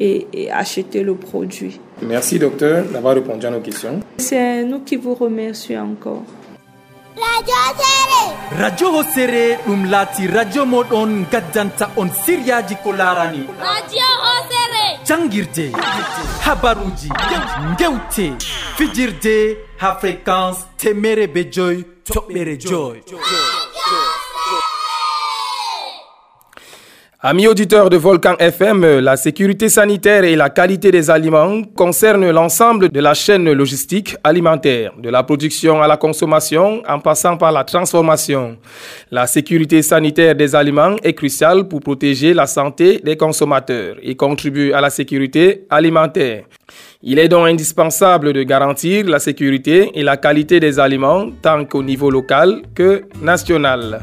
et 0.00 0.50
acheter 0.50 1.02
le 1.02 1.14
produit. 1.14 1.80
Merci 2.02 2.38
docteur 2.38 2.84
d'avoir 2.84 3.14
répondu 3.14 3.46
à 3.46 3.50
nos 3.50 3.60
questions. 3.60 4.00
C'est 4.18 4.64
nous 4.64 4.80
qui 4.80 4.96
vous 4.96 5.14
remercions 5.14 5.82
encore. 5.92 6.22
radio 7.16 7.54
sere 7.78 8.22
radio 8.62 8.88
hosere 8.96 9.58
ɗum 9.66 9.84
laati 9.90 10.26
radio 10.26 10.64
moɗon 10.66 11.12
gaddanta 11.32 11.90
on 11.96 12.08
siryaji 12.24 12.76
ko 12.82 12.92
larani 12.92 13.44
Radio 13.60 14.08
Osere. 14.32 14.84
jangirde 15.08 15.66
habaruji 16.44 17.08
gewte 17.78 18.26
fijirde 18.76 19.36
ha 19.80 19.94
fréquence 20.00 20.60
temere 20.78 21.26
be 21.34 21.44
joyi 21.52 21.84
toɓɓere 22.04 22.56
joyi 22.60 23.00
Amis 27.24 27.46
auditeurs 27.46 27.88
de 27.88 27.96
Volcan 27.96 28.34
FM, 28.40 28.98
la 28.98 29.16
sécurité 29.16 29.68
sanitaire 29.68 30.24
et 30.24 30.34
la 30.34 30.50
qualité 30.50 30.90
des 30.90 31.08
aliments 31.08 31.62
concernent 31.76 32.28
l'ensemble 32.32 32.88
de 32.88 32.98
la 32.98 33.14
chaîne 33.14 33.52
logistique 33.52 34.16
alimentaire, 34.24 34.92
de 34.98 35.08
la 35.08 35.22
production 35.22 35.80
à 35.80 35.86
la 35.86 35.96
consommation 35.96 36.82
en 36.84 36.98
passant 36.98 37.36
par 37.36 37.52
la 37.52 37.62
transformation. 37.62 38.56
La 39.12 39.28
sécurité 39.28 39.82
sanitaire 39.82 40.34
des 40.34 40.56
aliments 40.56 40.96
est 41.04 41.14
cruciale 41.14 41.68
pour 41.68 41.78
protéger 41.78 42.34
la 42.34 42.48
santé 42.48 42.98
des 42.98 43.16
consommateurs 43.16 43.94
et 44.02 44.16
contribue 44.16 44.72
à 44.72 44.80
la 44.80 44.90
sécurité 44.90 45.64
alimentaire. 45.70 46.42
Il 47.04 47.20
est 47.20 47.28
donc 47.28 47.46
indispensable 47.46 48.32
de 48.32 48.42
garantir 48.42 49.06
la 49.06 49.20
sécurité 49.20 49.92
et 49.94 50.02
la 50.02 50.16
qualité 50.16 50.58
des 50.58 50.80
aliments 50.80 51.30
tant 51.40 51.66
qu'au 51.66 51.84
niveau 51.84 52.10
local 52.10 52.62
que 52.74 53.04
national. 53.20 54.00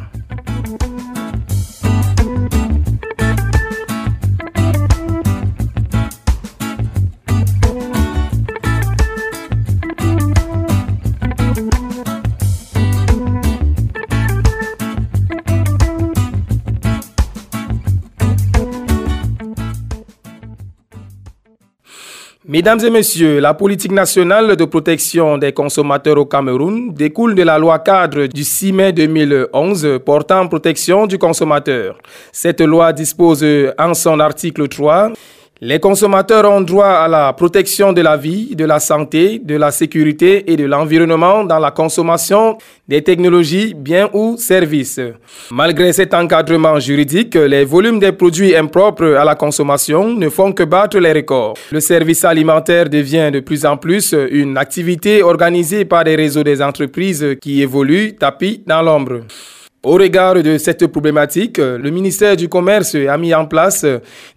Mesdames 22.52 22.80
et 22.84 22.90
messieurs, 22.90 23.40
la 23.40 23.54
politique 23.54 23.92
nationale 23.92 24.56
de 24.56 24.66
protection 24.66 25.38
des 25.38 25.54
consommateurs 25.54 26.18
au 26.18 26.26
Cameroun 26.26 26.92
découle 26.96 27.36
de 27.36 27.44
la 27.44 27.60
loi 27.60 27.78
cadre 27.78 28.26
du 28.26 28.44
6 28.44 28.74
mai 28.74 28.92
2011 28.92 30.00
portant 30.04 30.48
protection 30.48 31.06
du 31.06 31.20
consommateur. 31.20 32.00
Cette 32.32 32.62
loi 32.62 32.92
dispose 32.92 33.46
en 33.78 33.94
son 33.94 34.20
article 34.20 34.68
3 34.68 35.12
les 35.62 35.80
consommateurs 35.80 36.50
ont 36.50 36.62
droit 36.62 36.88
à 36.88 37.08
la 37.10 37.34
protection 37.34 37.92
de 37.92 38.02
la 38.02 38.16
vie, 38.16 38.56
de 38.56 38.64
la 38.64 38.80
santé, 38.80 39.40
de 39.44 39.56
la 39.56 39.72
sécurité 39.72 40.50
et 40.52 40.56
de 40.56 40.64
l'environnement 40.64 41.44
dans 41.44 41.60
la 41.60 41.72
consommation 41.72 42.58
des 42.88 43.02
technologies, 43.04 43.74
biens 43.74 44.10
ou 44.14 44.38
services. 44.38 45.02
Malgré 45.52 45.92
cet 45.92 46.14
encadrement 46.14 46.80
juridique, 46.80 47.36
les 47.36 47.66
volumes 47.66 48.00
des 48.00 48.14
produits 48.14 48.56
impropres 48.56 49.18
à 49.18 49.26
la 49.26 49.36
consommation 49.36 50.14
ne 50.14 50.30
font 50.30 50.54
que 50.54 50.64
battre 50.64 50.98
les 50.98 51.12
records. 51.12 51.56
Le 51.72 51.82
service 51.82 52.24
alimentaire 52.24 52.90
devient 52.90 53.30
de 53.32 53.42
plus 53.42 53.66
en 53.66 53.76
plus 53.76 54.16
une 54.32 54.58
activité 54.58 55.24
organisée 55.24 55.84
par 55.84 56.06
des 56.06 56.16
réseaux 56.16 56.44
des 56.44 56.62
entreprises 56.62 57.36
qui 57.42 57.62
évoluent 57.62 58.16
tapis 58.16 58.64
dans 58.66 58.82
l'ombre. 58.82 59.24
Au 59.82 59.94
regard 59.94 60.34
de 60.44 60.58
cette 60.58 60.86
problématique, 60.88 61.58
le 61.58 61.90
ministère 61.90 62.36
du 62.36 62.50
Commerce 62.50 62.96
a 62.96 63.18
mis 63.18 63.34
en 63.34 63.46
place 63.46 63.86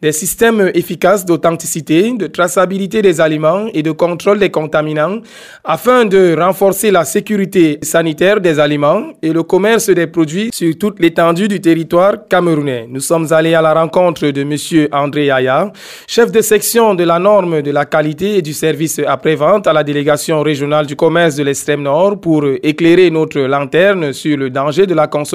des 0.00 0.12
systèmes 0.12 0.70
efficaces 0.72 1.26
d'authenticité, 1.26 2.12
de 2.12 2.28
traçabilité 2.28 3.02
des 3.02 3.20
aliments 3.20 3.66
et 3.75 3.82
de 3.82 3.90
contrôle 3.90 4.38
des 4.38 4.50
contaminants 4.50 5.18
afin 5.64 6.04
de 6.04 6.37
renforcer 6.38 6.92
la 6.92 7.04
sécurité 7.04 7.80
sanitaire 7.82 8.40
des 8.40 8.61
aliments 8.61 9.02
et 9.20 9.32
le 9.32 9.42
commerce 9.42 9.90
des 9.90 10.06
produits 10.06 10.50
sur 10.52 10.78
toute 10.78 11.00
l'étendue 11.00 11.49
du 11.49 11.61
territoire 11.61 12.28
camerounais. 12.28 12.87
Nous 12.88 13.00
sommes 13.00 13.32
allés 13.32 13.54
à 13.54 13.62
la 13.62 13.75
rencontre 13.75 14.28
de 14.28 14.44
monsieur 14.44 14.88
André 14.92 15.28
Aya, 15.32 15.72
chef 16.06 16.30
de 16.30 16.40
section 16.40 16.94
de 16.94 17.02
la 17.02 17.18
norme 17.18 17.62
de 17.62 17.72
la 17.72 17.84
qualité 17.84 18.37
et 18.37 18.42
du 18.42 18.52
service 18.52 19.00
après-vente 19.04 19.66
à 19.66 19.72
la 19.72 19.82
délégation 19.82 20.40
régionale 20.40 20.87
du 20.87 20.94
commerce 20.94 21.34
de 21.34 21.42
l'extrême 21.42 21.82
nord 21.82 22.20
pour 22.20 22.44
éclairer 22.62 23.11
notre 23.11 23.40
lanterne 23.40 24.12
sur 24.12 24.37
le 24.37 24.49
danger 24.49 24.87
de 24.87 24.94
la 24.94 25.08
consommation 25.08 25.31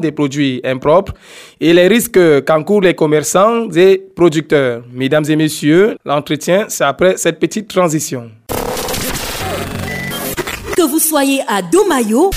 des 0.00 0.12
produits 0.12 0.60
impropres 0.64 1.12
et 1.60 1.72
les 1.72 1.88
risques 1.88 2.44
qu'encourent 2.44 2.82
les 2.82 2.94
commerçants 2.94 3.70
et 3.74 4.02
producteurs. 4.14 4.82
Mesdames 4.92 5.24
et 5.28 5.36
messieurs, 5.36 5.96
l'entretien, 6.04 6.66
c'est 6.68 6.84
après 6.84 7.16
cette 7.16 7.38
petite 7.38 7.68
transition. 7.68 8.30
Que 10.76 10.82
vous 10.82 10.98
soyez 10.98 11.40
à 11.48 11.62
Domayo, 11.62 12.30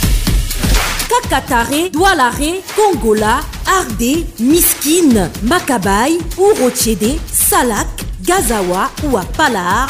Kakatare, 1.10 1.90
Doualare, 1.92 2.62
Congola, 2.76 3.40
Ardé, 3.80 4.26
Miskine, 4.40 5.30
Makabaye 5.44 6.18
ou 6.38 6.48
Rochede, 6.62 7.18
Salak, 7.32 7.88
Gazawa 8.26 8.90
ou 9.06 9.18
à 9.18 9.24
Palar, 9.38 9.88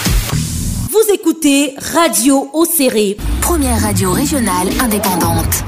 vous 0.94 1.12
écoutez 1.12 1.74
Radio 1.94 2.50
Océré. 2.54 3.18
Première 3.42 3.82
radio 3.82 4.12
régionale 4.12 4.68
indépendante. 4.80 5.64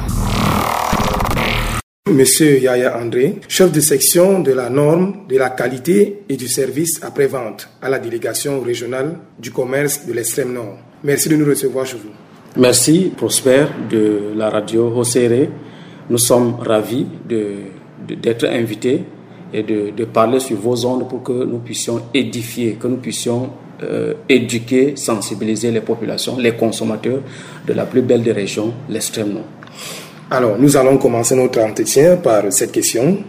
Monsieur 2.16 2.60
Yaya 2.60 3.00
André, 3.02 3.38
chef 3.48 3.72
de 3.72 3.80
section 3.80 4.40
de 4.42 4.52
la 4.52 4.70
norme 4.70 5.26
de 5.28 5.38
la 5.40 5.50
qualité 5.50 6.20
et 6.30 6.38
du 6.38 6.48
service 6.48 7.00
après-vente 7.04 7.68
à 7.82 7.90
la 7.90 7.98
délégation 7.98 8.62
régionale 8.62 9.18
du 9.40 9.50
commerce 9.50 10.06
de 10.06 10.14
l'extrême 10.14 10.54
nord. 10.54 10.78
Merci 11.04 11.30
de 11.30 11.36
nous 11.36 11.48
recevoir 11.48 11.84
chez 11.88 11.98
vous. 11.98 12.12
Merci 12.62 13.12
Prosper 13.18 13.66
de 13.90 14.34
la 14.36 14.52
radio 14.52 14.88
Hosere. 14.96 15.48
Nous 16.08 16.20
sommes 16.20 16.58
ravis 16.60 17.08
de- 17.28 17.56
de- 18.08 18.14
d'être 18.14 18.46
invités 18.46 19.02
et 19.52 19.64
de, 19.64 19.90
de 19.90 20.06
parler 20.06 20.40
sur 20.40 20.58
vos 20.58 20.86
ondes 20.86 21.10
pour 21.10 21.24
que 21.24 21.34
nous 21.44 21.58
puissions 21.58 22.04
édifier, 22.14 22.74
que 22.80 22.86
nous 22.86 22.98
puissions 22.98 23.50
euh, 23.82 24.14
éduquer, 24.30 24.96
sensibiliser 24.96 25.72
les 25.72 25.82
populations, 25.82 26.38
les 26.38 26.52
consommateurs 26.54 27.22
de 27.66 27.74
la 27.74 27.86
plus 27.88 28.04
belle 28.04 28.22
des 28.22 28.32
régions, 28.32 28.76
l'extrême 28.90 29.34
nord. 29.34 29.44
Alors, 30.32 30.58
nous 30.58 30.76
allons 30.76 30.98
commencer 30.98 31.36
notre 31.36 31.62
entretien 31.62 32.18
par 32.18 32.52
cette 32.52 32.72
question. 32.72 33.20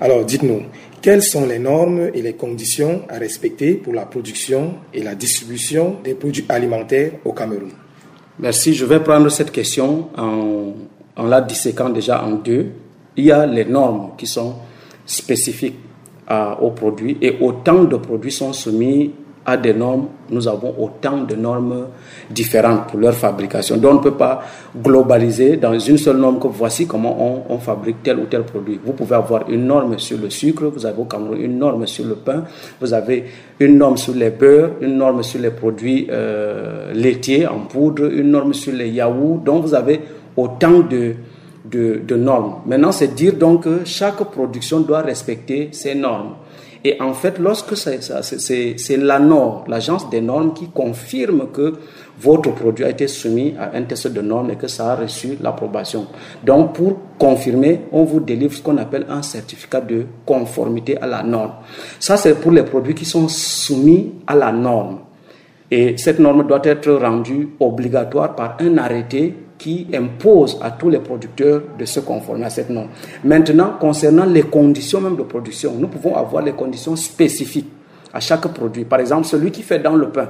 Alors, 0.00 0.24
dites-nous, 0.24 0.62
quelles 1.02 1.22
sont 1.22 1.46
les 1.46 1.58
normes 1.58 2.10
et 2.14 2.22
les 2.22 2.32
conditions 2.32 3.02
à 3.08 3.18
respecter 3.18 3.74
pour 3.74 3.92
la 3.92 4.06
production 4.06 4.76
et 4.94 5.02
la 5.02 5.14
distribution 5.14 5.96
des 6.02 6.14
produits 6.14 6.46
alimentaires 6.48 7.12
au 7.24 7.32
Cameroun? 7.32 7.72
Merci. 8.38 8.74
Je 8.74 8.86
vais 8.86 9.00
prendre 9.00 9.28
cette 9.28 9.52
question 9.52 10.08
en, 10.16 10.72
en 11.16 11.26
la 11.26 11.42
disséquant 11.42 11.90
déjà 11.90 12.24
en 12.24 12.32
deux. 12.32 12.68
Il 13.16 13.26
y 13.26 13.32
a 13.32 13.46
les 13.46 13.64
normes 13.66 14.12
qui 14.16 14.26
sont 14.26 14.54
spécifiques 15.04 15.76
aux 16.60 16.70
produits 16.70 17.18
et 17.20 17.36
autant 17.40 17.84
de 17.84 17.96
produits 17.96 18.32
sont 18.32 18.52
soumis 18.52 19.12
a 19.46 19.56
des 19.56 19.72
normes, 19.72 20.08
nous 20.30 20.48
avons 20.48 20.74
autant 20.78 21.22
de 21.22 21.36
normes 21.36 21.86
différentes 22.28 22.88
pour 22.88 22.98
leur 22.98 23.14
fabrication. 23.14 23.76
Donc 23.76 23.92
on 23.92 23.94
ne 23.94 24.00
peut 24.02 24.16
pas 24.16 24.42
globaliser 24.76 25.56
dans 25.56 25.78
une 25.78 25.96
seule 25.96 26.16
norme 26.16 26.40
que 26.40 26.48
voici 26.48 26.86
comment 26.86 27.44
on, 27.48 27.58
fabrique 27.58 28.02
tel 28.02 28.18
ou 28.18 28.24
tel 28.24 28.42
produit. 28.42 28.80
Vous 28.84 28.92
pouvez 28.92 29.14
avoir 29.14 29.48
une 29.48 29.66
norme 29.66 29.98
sur 29.98 30.18
le 30.18 30.30
sucre, 30.30 30.64
vous 30.66 30.84
avez 30.84 31.00
au 31.00 31.04
Cameroun 31.04 31.40
une 31.40 31.58
norme 31.58 31.86
sur 31.86 32.04
le 32.04 32.16
pain, 32.16 32.44
vous 32.80 32.92
avez 32.92 33.24
une 33.60 33.78
norme 33.78 33.96
sur 33.96 34.14
les 34.14 34.30
beurres, 34.30 34.70
une 34.80 34.96
norme 34.96 35.22
sur 35.22 35.40
les 35.40 35.50
produits 35.50 36.08
euh, 36.10 36.92
laitiers 36.92 37.46
en 37.46 37.60
poudre, 37.60 38.12
une 38.12 38.30
norme 38.30 38.52
sur 38.52 38.72
les 38.72 38.88
yaourts. 38.88 39.38
Donc 39.38 39.62
vous 39.62 39.74
avez 39.74 40.00
autant 40.36 40.80
de, 40.80 41.14
de, 41.64 42.00
de 42.06 42.16
normes. 42.16 42.56
Maintenant, 42.66 42.92
c'est 42.92 43.14
dire 43.14 43.34
donc 43.34 43.62
que 43.64 43.80
chaque 43.84 44.22
production 44.24 44.80
doit 44.80 45.02
respecter 45.02 45.68
ces 45.72 45.94
normes. 45.94 46.34
Et 46.88 47.02
en 47.02 47.14
fait, 47.14 47.40
lorsque 47.40 47.76
c'est 47.76 48.96
l'ANOR, 48.96 49.64
l'agence 49.66 50.08
des 50.08 50.20
normes, 50.20 50.54
qui 50.54 50.68
confirme 50.68 51.48
que 51.52 51.74
votre 52.20 52.54
produit 52.54 52.84
a 52.84 52.90
été 52.90 53.08
soumis 53.08 53.56
à 53.58 53.76
un 53.76 53.82
test 53.82 54.06
de 54.06 54.20
normes 54.20 54.52
et 54.52 54.54
que 54.54 54.68
ça 54.68 54.92
a 54.92 54.94
reçu 54.94 55.36
l'approbation. 55.42 56.06
Donc, 56.44 56.74
pour 56.74 56.96
confirmer, 57.18 57.80
on 57.90 58.04
vous 58.04 58.20
délivre 58.20 58.54
ce 58.54 58.62
qu'on 58.62 58.76
appelle 58.78 59.04
un 59.08 59.22
certificat 59.22 59.80
de 59.80 60.06
conformité 60.24 60.96
à 60.98 61.08
la 61.08 61.24
norme. 61.24 61.54
Ça, 61.98 62.16
c'est 62.16 62.40
pour 62.40 62.52
les 62.52 62.62
produits 62.62 62.94
qui 62.94 63.04
sont 63.04 63.26
soumis 63.26 64.12
à 64.24 64.36
la 64.36 64.52
norme. 64.52 65.00
Et 65.68 65.96
cette 65.96 66.20
norme 66.20 66.46
doit 66.46 66.62
être 66.62 66.92
rendue 66.92 67.48
obligatoire 67.58 68.36
par 68.36 68.58
un 68.60 68.78
arrêté 68.78 69.34
qui 69.58 69.86
impose 69.94 70.58
à 70.60 70.70
tous 70.70 70.90
les 70.90 70.98
producteurs 70.98 71.62
de 71.78 71.84
se 71.84 72.00
conformer 72.00 72.44
à 72.44 72.50
cette 72.50 72.70
norme. 72.70 72.88
Maintenant, 73.24 73.74
concernant 73.80 74.26
les 74.26 74.42
conditions 74.42 75.00
même 75.00 75.16
de 75.16 75.22
production, 75.22 75.74
nous 75.78 75.88
pouvons 75.88 76.14
avoir 76.16 76.42
les 76.42 76.52
conditions 76.52 76.96
spécifiques 76.96 77.68
à 78.12 78.20
chaque 78.20 78.46
produit. 78.48 78.84
Par 78.84 79.00
exemple, 79.00 79.26
celui 79.26 79.50
qui 79.50 79.62
fait 79.62 79.78
dans 79.78 79.96
le 79.96 80.10
pain, 80.10 80.28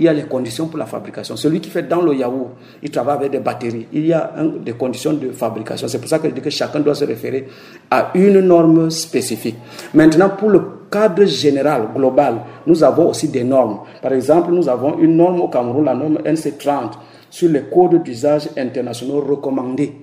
il 0.00 0.06
y 0.06 0.08
a 0.08 0.12
les 0.12 0.24
conditions 0.24 0.66
pour 0.66 0.78
la 0.78 0.86
fabrication. 0.86 1.36
Celui 1.36 1.60
qui 1.60 1.70
fait 1.70 1.82
dans 1.82 2.00
le 2.00 2.14
yaourt, 2.14 2.50
il 2.82 2.90
travaille 2.90 3.16
avec 3.18 3.30
des 3.30 3.40
batteries. 3.40 3.86
Il 3.92 4.06
y 4.06 4.12
a 4.12 4.32
des 4.64 4.72
conditions 4.72 5.12
de 5.12 5.30
fabrication. 5.30 5.86
C'est 5.86 5.98
pour 5.98 6.08
ça 6.08 6.18
que 6.18 6.28
je 6.28 6.34
dis 6.34 6.40
que 6.40 6.50
chacun 6.50 6.80
doit 6.80 6.94
se 6.94 7.04
référer 7.04 7.46
à 7.90 8.10
une 8.14 8.40
norme 8.40 8.90
spécifique. 8.90 9.56
Maintenant, 9.94 10.30
pour 10.30 10.48
le 10.48 10.60
cadre 10.90 11.24
général, 11.24 11.88
global, 11.94 12.36
nous 12.66 12.82
avons 12.82 13.10
aussi 13.10 13.28
des 13.28 13.44
normes. 13.44 13.80
Par 14.00 14.12
exemple, 14.12 14.50
nous 14.50 14.68
avons 14.68 14.98
une 14.98 15.16
norme 15.16 15.40
au 15.42 15.48
Cameroun, 15.48 15.84
la 15.84 15.94
norme 15.94 16.18
NC30 16.24 16.92
sur 17.32 17.48
les 17.48 17.62
codes 17.62 18.02
d'usage 18.02 18.50
internationaux 18.58 19.22
recommandés. 19.22 19.94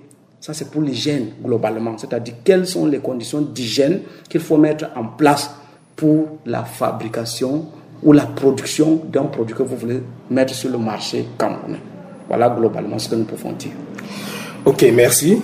Ça, 0.42 0.52
c'est 0.56 0.72
pour 0.72 0.82
l'hygiène 0.82 1.28
globalement, 1.46 1.96
c'est-à-dire 1.96 2.34
quelles 2.44 2.66
sont 2.66 2.88
les 2.88 2.98
conditions 2.98 3.42
d'hygiène 3.42 4.02
qu'il 4.28 4.42
faut 4.42 4.58
mettre 4.58 4.90
en 4.96 5.06
place 5.06 5.52
pour 5.96 6.40
la 6.48 6.64
fabrication 6.64 7.68
ou 8.02 8.14
la 8.14 8.26
production 8.26 9.02
d'un 9.12 9.26
produit 9.26 9.56
que 9.56 9.62
vous 9.62 9.76
voulez 9.76 10.02
mettre 10.32 10.56
sur 10.56 10.72
le 10.72 10.80
marché 10.80 11.26
camerounais. 11.38 11.82
Voilà 12.28 12.50
globalement 12.50 12.98
ce 12.98 13.10
que 13.10 13.16
nous 13.16 13.26
pouvons 13.26 13.52
dire. 13.52 13.74
Ok, 14.66 14.84
merci. 14.92 15.40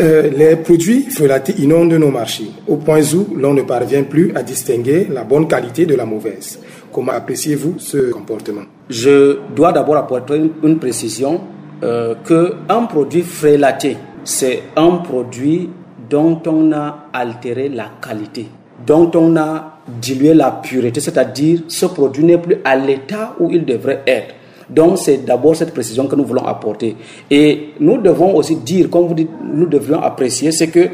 Euh, 0.00 0.30
les 0.30 0.54
produits 0.54 1.10
frelatés 1.10 1.54
inondent 1.58 1.94
nos 1.94 2.10
marchés, 2.10 2.50
au 2.68 2.76
point 2.76 3.02
où 3.14 3.34
l'on 3.36 3.52
ne 3.52 3.62
parvient 3.62 4.04
plus 4.04 4.32
à 4.36 4.44
distinguer 4.44 5.08
la 5.10 5.24
bonne 5.24 5.48
qualité 5.48 5.86
de 5.86 5.96
la 5.96 6.04
mauvaise. 6.04 6.60
Comment 6.92 7.12
appréciez-vous 7.12 7.74
ce 7.78 8.12
comportement? 8.12 8.62
Je 8.88 9.38
dois 9.56 9.72
d'abord 9.72 9.96
apporter 9.96 10.40
une, 10.62 10.78
précision 10.78 11.40
euh, 11.82 12.14
qu'un 12.24 12.84
produit 12.84 13.22
frélaté, 13.22 13.96
c'est 14.22 14.62
un 14.76 14.98
produit 14.98 15.68
dont 16.08 16.40
on 16.46 16.72
a 16.72 17.08
altéré 17.12 17.68
la 17.68 17.90
qualité, 18.00 18.46
dont 18.86 19.10
on 19.16 19.36
a 19.36 19.80
dilué 20.00 20.32
la 20.32 20.52
pureté, 20.52 21.00
c'est-à-dire 21.00 21.62
ce 21.66 21.86
produit 21.86 22.22
n'est 22.22 22.38
plus 22.38 22.58
à 22.64 22.76
l'état 22.76 23.34
où 23.40 23.50
il 23.50 23.64
devrait 23.64 24.02
être. 24.06 24.34
Donc 24.70 24.98
c'est 24.98 25.24
d'abord 25.24 25.56
cette 25.56 25.72
précision 25.72 26.06
que 26.06 26.16
nous 26.16 26.24
voulons 26.24 26.44
apporter. 26.44 26.96
Et 27.30 27.70
nous 27.80 27.98
devons 27.98 28.34
aussi 28.36 28.56
dire, 28.56 28.90
comme 28.90 29.06
vous 29.06 29.14
dites, 29.14 29.30
nous 29.42 29.66
devrions 29.66 30.00
apprécier, 30.02 30.52
c'est 30.52 30.68
que 30.68 30.88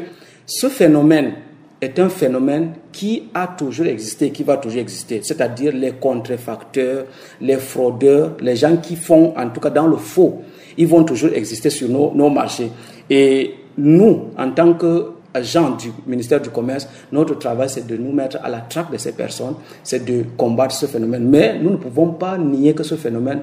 ce 0.45 0.67
phénomène 0.67 1.33
est 1.81 1.99
un 1.99 2.09
phénomène 2.09 2.73
qui 2.91 3.23
a 3.33 3.47
toujours 3.47 3.87
existé, 3.87 4.31
qui 4.31 4.43
va 4.43 4.57
toujours 4.57 4.79
exister. 4.79 5.19
C'est-à-dire 5.21 5.73
les 5.73 5.91
contrefacteurs, 5.93 7.05
les 7.41 7.57
fraudeurs, 7.57 8.37
les 8.39 8.55
gens 8.55 8.77
qui 8.77 8.95
font, 8.95 9.33
en 9.37 9.49
tout 9.49 9.59
cas 9.59 9.69
dans 9.69 9.87
le 9.87 9.97
faux, 9.97 10.41
ils 10.77 10.87
vont 10.87 11.03
toujours 11.03 11.31
exister 11.33 11.69
sur 11.69 11.89
nos, 11.89 12.13
nos 12.13 12.29
marchés. 12.29 12.69
Et 13.09 13.55
nous, 13.77 14.29
en 14.37 14.51
tant 14.51 14.73
que 14.73 15.14
agents 15.35 15.71
du 15.71 15.91
ministère 16.07 16.41
du 16.41 16.49
Commerce, 16.49 16.87
notre 17.11 17.37
travail, 17.37 17.69
c'est 17.69 17.85
de 17.85 17.97
nous 17.97 18.11
mettre 18.11 18.37
à 18.43 18.49
la 18.49 18.59
trappe 18.61 18.91
de 18.91 18.97
ces 18.97 19.11
personnes, 19.11 19.55
c'est 19.83 20.03
de 20.03 20.23
combattre 20.37 20.75
ce 20.75 20.85
phénomène. 20.85 21.27
Mais 21.29 21.59
nous 21.59 21.71
ne 21.71 21.77
pouvons 21.77 22.11
pas 22.11 22.37
nier 22.37 22.73
que 22.73 22.83
ce 22.83 22.95
phénomène 22.95 23.41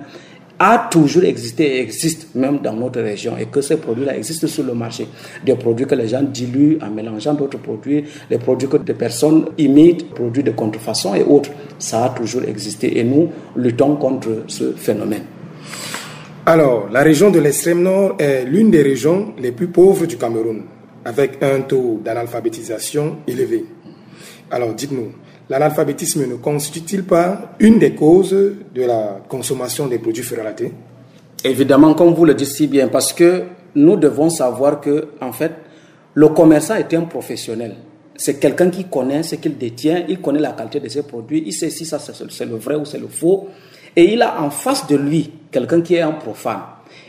a 0.58 0.88
toujours 0.90 1.24
existé 1.24 1.76
et 1.76 1.80
existe 1.80 2.34
même 2.36 2.58
dans 2.58 2.72
notre 2.72 3.00
région 3.00 3.36
et 3.36 3.46
que 3.46 3.60
ces 3.60 3.76
produits-là 3.78 4.16
existent 4.16 4.46
sur 4.46 4.64
le 4.64 4.74
marché. 4.74 5.08
Des 5.44 5.56
produits 5.56 5.86
que 5.86 5.96
les 5.96 6.08
gens 6.08 6.22
diluent 6.22 6.78
en 6.80 6.90
mélangeant 6.90 7.34
d'autres 7.34 7.58
produits, 7.58 8.04
les 8.30 8.38
produits 8.38 8.68
que 8.68 8.76
des 8.76 8.94
personnes 8.94 9.46
imitent, 9.58 10.10
produits 10.10 10.44
de 10.44 10.52
contrefaçon 10.52 11.14
et 11.14 11.24
autres. 11.24 11.50
Ça 11.78 12.04
a 12.04 12.08
toujours 12.10 12.42
existé 12.44 12.98
et 12.98 13.02
nous 13.02 13.28
luttons 13.56 13.96
contre 13.96 14.44
ce 14.46 14.72
phénomène. 14.72 15.24
Alors, 16.46 16.88
la 16.92 17.02
région 17.02 17.30
de 17.30 17.38
l'extrême 17.38 17.82
nord 17.82 18.16
est 18.18 18.44
l'une 18.44 18.70
des 18.70 18.82
régions 18.82 19.32
les 19.40 19.52
plus 19.52 19.68
pauvres 19.68 20.06
du 20.06 20.16
Cameroun, 20.16 20.62
avec 21.04 21.42
un 21.42 21.62
taux 21.62 22.00
d'analphabétisation 22.04 23.18
élevé. 23.26 23.64
Alors, 24.50 24.74
dites-nous, 24.74 25.12
l'analphabétisme 25.48 26.26
ne 26.26 26.36
constitue-t-il 26.36 27.04
pas 27.04 27.54
une 27.58 27.78
des 27.78 27.94
causes 27.94 28.32
de 28.74 28.82
la 28.82 29.20
consommation 29.28 29.86
des 29.86 29.98
produits 29.98 30.22
frelatés 30.22 30.72
Évidemment, 31.44 31.94
comme 31.94 32.14
vous 32.14 32.24
le 32.24 32.34
dites 32.34 32.48
si 32.48 32.66
bien, 32.66 32.88
parce 32.88 33.12
que 33.12 33.44
nous 33.74 33.96
devons 33.96 34.30
savoir 34.30 34.80
que, 34.80 35.08
en 35.20 35.32
fait, 35.32 35.52
le 36.14 36.28
commerçant 36.28 36.76
est 36.76 36.92
un 36.94 37.02
professionnel. 37.02 37.76
C'est 38.14 38.38
quelqu'un 38.38 38.70
qui 38.70 38.84
connaît 38.84 39.22
ce 39.22 39.36
qu'il 39.36 39.56
détient, 39.56 40.04
il 40.06 40.20
connaît 40.20 40.38
la 40.38 40.52
qualité 40.52 40.78
de 40.78 40.88
ses 40.88 41.02
produits, 41.02 41.42
il 41.46 41.52
sait 41.52 41.70
si 41.70 41.84
ça 41.84 41.98
c'est 41.98 42.44
le 42.44 42.56
vrai 42.56 42.76
ou 42.76 42.84
c'est 42.84 42.98
le 42.98 43.08
faux, 43.08 43.48
et 43.96 44.12
il 44.12 44.22
a 44.22 44.40
en 44.40 44.50
face 44.50 44.86
de 44.86 44.96
lui 44.96 45.32
quelqu'un 45.50 45.80
qui 45.80 45.94
est 45.94 46.02
un 46.02 46.12
profane. 46.12 46.60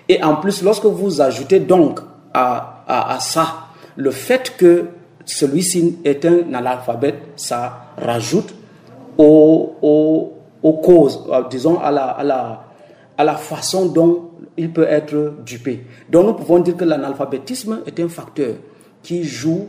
Et 0.08 0.24
en 0.24 0.38
plus, 0.38 0.64
lorsque 0.64 0.86
vous 0.86 1.22
ajoutez 1.22 1.60
donc 1.60 2.00
à 2.34 3.18
ça 3.20 3.63
le 3.96 4.12
fait 4.12 4.56
que 4.58 4.86
celui-ci 5.26 6.00
est 6.04 6.26
un 6.26 6.54
analphabète, 6.54 7.16
ça 7.36 7.88
rajoute 7.98 8.54
aux, 9.18 10.34
causes, 10.62 11.24
euh, 11.32 11.44
disons 11.50 11.80
à 11.80 11.92
la, 11.92 13.36
façon 13.36 13.88
dont 13.88 14.30
il 14.58 14.72
peut 14.72 14.88
être 14.88 15.36
dupé. 15.46 15.86
Donc 16.10 16.26
nous 16.26 16.34
pouvons 16.34 16.60
dire 16.60 16.76
que 16.76 16.84
l'analphabétisme 16.86 17.82
est 17.86 18.00
un 18.00 18.10
facteur 18.10 18.56
qui 19.02 19.24
joue 19.24 19.68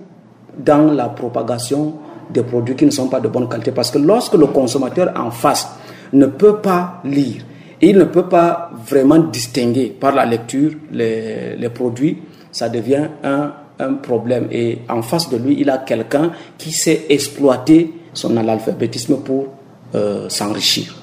dans 0.59 0.93
la 0.93 1.09
propagation 1.09 1.95
des 2.31 2.43
produits 2.43 2.77
qui 2.77 2.87
ne 2.87 2.91
sont 2.91 3.09
pas 3.09 3.21
de 3.21 3.29
bonne 3.29 3.49
qualité. 3.49 3.73
Parce 3.73 3.91
que 3.91 3.99
lorsque 3.99 4.35
le 4.35 4.47
consommateur 4.47 5.13
en 5.17 5.31
face 5.31 5.69
ne 6.13 6.27
peut 6.27 6.57
pas 6.57 7.01
lire, 7.05 7.43
il 7.81 7.99
ne 7.99 8.05
peut 8.05 8.29
pas 8.29 8.71
vraiment 8.87 9.19
distinguer 9.19 9.89
par 9.89 10.15
la 10.15 10.25
lecture 10.25 10.73
les, 10.91 11.57
les 11.57 11.69
produits, 11.69 12.19
ça 12.51 12.69
devient 12.69 13.09
un 13.23 13.53
un 13.79 13.95
problème 13.95 14.49
et 14.51 14.79
en 14.89 15.03
face 15.03 15.29
de 15.31 15.37
lui, 15.37 15.57
il 15.59 15.71
a 15.71 15.79
quelqu'un 15.79 16.33
qui 16.59 16.73
sait 16.73 17.07
exploiter 17.09 17.91
son 18.13 18.37
analphabétisme 18.37 19.17
pour 19.19 19.49
euh, 19.95 20.29
s'enrichir. 20.29 20.95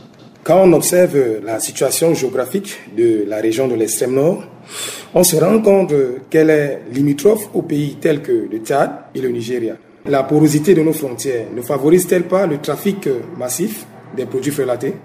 Quand 0.44 0.64
on 0.64 0.74
observe 0.74 1.18
la 1.46 1.60
situation 1.60 2.14
géographique 2.14 2.80
de 2.98 3.26
la 3.28 3.38
région 3.38 3.68
de 3.68 3.76
l'extrême 3.76 4.16
nord, 4.16 4.44
on 5.14 5.24
se 5.24 5.36
rend 5.36 5.60
compte 5.62 5.94
qu'elle 6.30 6.50
est 6.50 6.82
limitrophe 6.92 7.50
aux 7.54 7.62
pays 7.62 7.98
tels 8.02 8.22
que 8.22 8.48
le 8.52 8.58
Tchad 8.60 8.90
et 9.14 9.22
le 9.22 9.30
Nigeria. 9.30 9.76
La 10.06 10.24
porosité 10.24 10.74
de 10.74 10.82
nos 10.82 10.94
frontières 10.94 11.46
ne 11.56 11.62
favorise-t-elle 11.62 12.24
pas 12.24 12.48
le 12.48 12.58
trafic 12.58 13.08
massif 13.38 13.86
des 14.16 14.26
produits 14.26 14.52
frelatés 14.52 14.96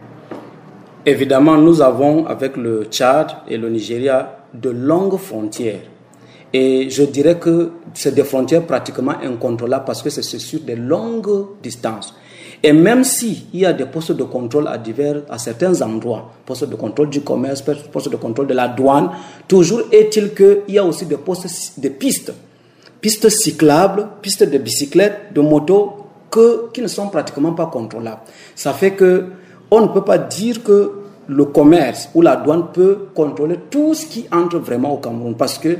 Évidemment, 1.04 1.56
nous 1.58 1.82
avons 1.82 2.26
avec 2.26 2.56
le 2.56 2.84
Tchad 2.90 3.28
et 3.48 3.58
le 3.58 3.68
Nigeria 3.68 4.38
de 4.54 4.70
longues 4.70 5.18
frontières 5.18 5.80
et 6.58 6.88
je 6.88 7.02
dirais 7.02 7.38
que 7.38 7.72
c'est 7.92 8.14
des 8.14 8.24
frontières 8.24 8.64
pratiquement 8.64 9.12
incontrôlables 9.22 9.84
parce 9.84 10.00
que 10.02 10.08
c'est 10.08 10.22
sur 10.22 10.60
des 10.60 10.74
longues 10.74 11.48
distances. 11.62 12.14
Et 12.62 12.72
même 12.72 13.04
s'il 13.04 13.42
y 13.52 13.66
a 13.66 13.74
des 13.74 13.84
postes 13.84 14.12
de 14.12 14.22
contrôle 14.22 14.66
à 14.66 14.78
divers, 14.78 15.20
à 15.28 15.36
certains 15.36 15.82
endroits, 15.82 16.32
postes 16.46 16.64
de 16.64 16.74
contrôle 16.74 17.10
du 17.10 17.20
commerce, 17.20 17.60
postes 17.92 18.08
de 18.10 18.16
contrôle 18.16 18.46
de 18.46 18.54
la 18.54 18.68
douane, 18.68 19.10
toujours 19.46 19.82
est-il 19.92 20.32
qu'il 20.32 20.62
y 20.68 20.78
a 20.78 20.84
aussi 20.84 21.04
des 21.04 21.18
postes, 21.18 21.78
des 21.78 21.90
pistes, 21.90 22.32
pistes 23.02 23.28
cyclables, 23.28 24.08
pistes 24.22 24.50
de 24.50 24.56
bicyclettes, 24.56 25.34
de 25.34 25.42
motos, 25.42 26.06
que, 26.30 26.70
qui 26.72 26.80
ne 26.80 26.88
sont 26.88 27.08
pratiquement 27.08 27.52
pas 27.52 27.66
contrôlables. 27.66 28.22
Ça 28.54 28.72
fait 28.72 28.92
que 28.92 29.26
on 29.70 29.82
ne 29.82 29.88
peut 29.88 30.04
pas 30.04 30.16
dire 30.16 30.62
que 30.62 30.92
le 31.26 31.44
commerce 31.44 32.08
ou 32.14 32.22
la 32.22 32.36
douane 32.36 32.68
peut 32.72 33.08
contrôler 33.14 33.58
tout 33.70 33.92
ce 33.92 34.06
qui 34.06 34.24
entre 34.32 34.58
vraiment 34.58 34.94
au 34.94 34.96
Cameroun 34.96 35.34
parce 35.34 35.58
que 35.58 35.76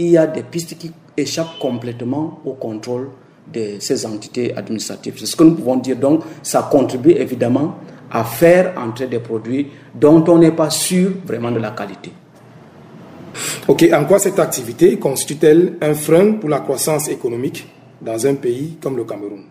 il 0.00 0.08
y 0.08 0.18
a 0.18 0.26
des 0.26 0.42
pistes 0.42 0.78
qui 0.78 0.90
échappent 1.14 1.58
complètement 1.58 2.40
au 2.46 2.54
contrôle 2.54 3.10
de 3.52 3.74
ces 3.80 4.06
entités 4.06 4.56
administratives. 4.56 5.14
C'est 5.18 5.26
ce 5.26 5.36
que 5.36 5.44
nous 5.44 5.54
pouvons 5.54 5.76
dire. 5.76 5.96
Donc, 5.96 6.22
ça 6.42 6.68
contribue 6.70 7.10
évidemment 7.10 7.74
à 8.10 8.24
faire 8.24 8.72
entrer 8.78 9.06
des 9.08 9.18
produits 9.18 9.68
dont 9.94 10.24
on 10.26 10.38
n'est 10.38 10.52
pas 10.52 10.70
sûr 10.70 11.10
vraiment 11.26 11.50
de 11.50 11.58
la 11.58 11.72
qualité. 11.72 12.10
Ok, 13.68 13.86
en 13.92 14.04
quoi 14.06 14.18
cette 14.18 14.38
activité 14.38 14.98
constitue-t-elle 14.98 15.74
un 15.82 15.92
frein 15.92 16.32
pour 16.32 16.48
la 16.48 16.60
croissance 16.60 17.08
économique 17.08 17.68
dans 18.00 18.26
un 18.26 18.34
pays 18.36 18.78
comme 18.80 18.96
le 18.96 19.04
Cameroun? 19.04 19.42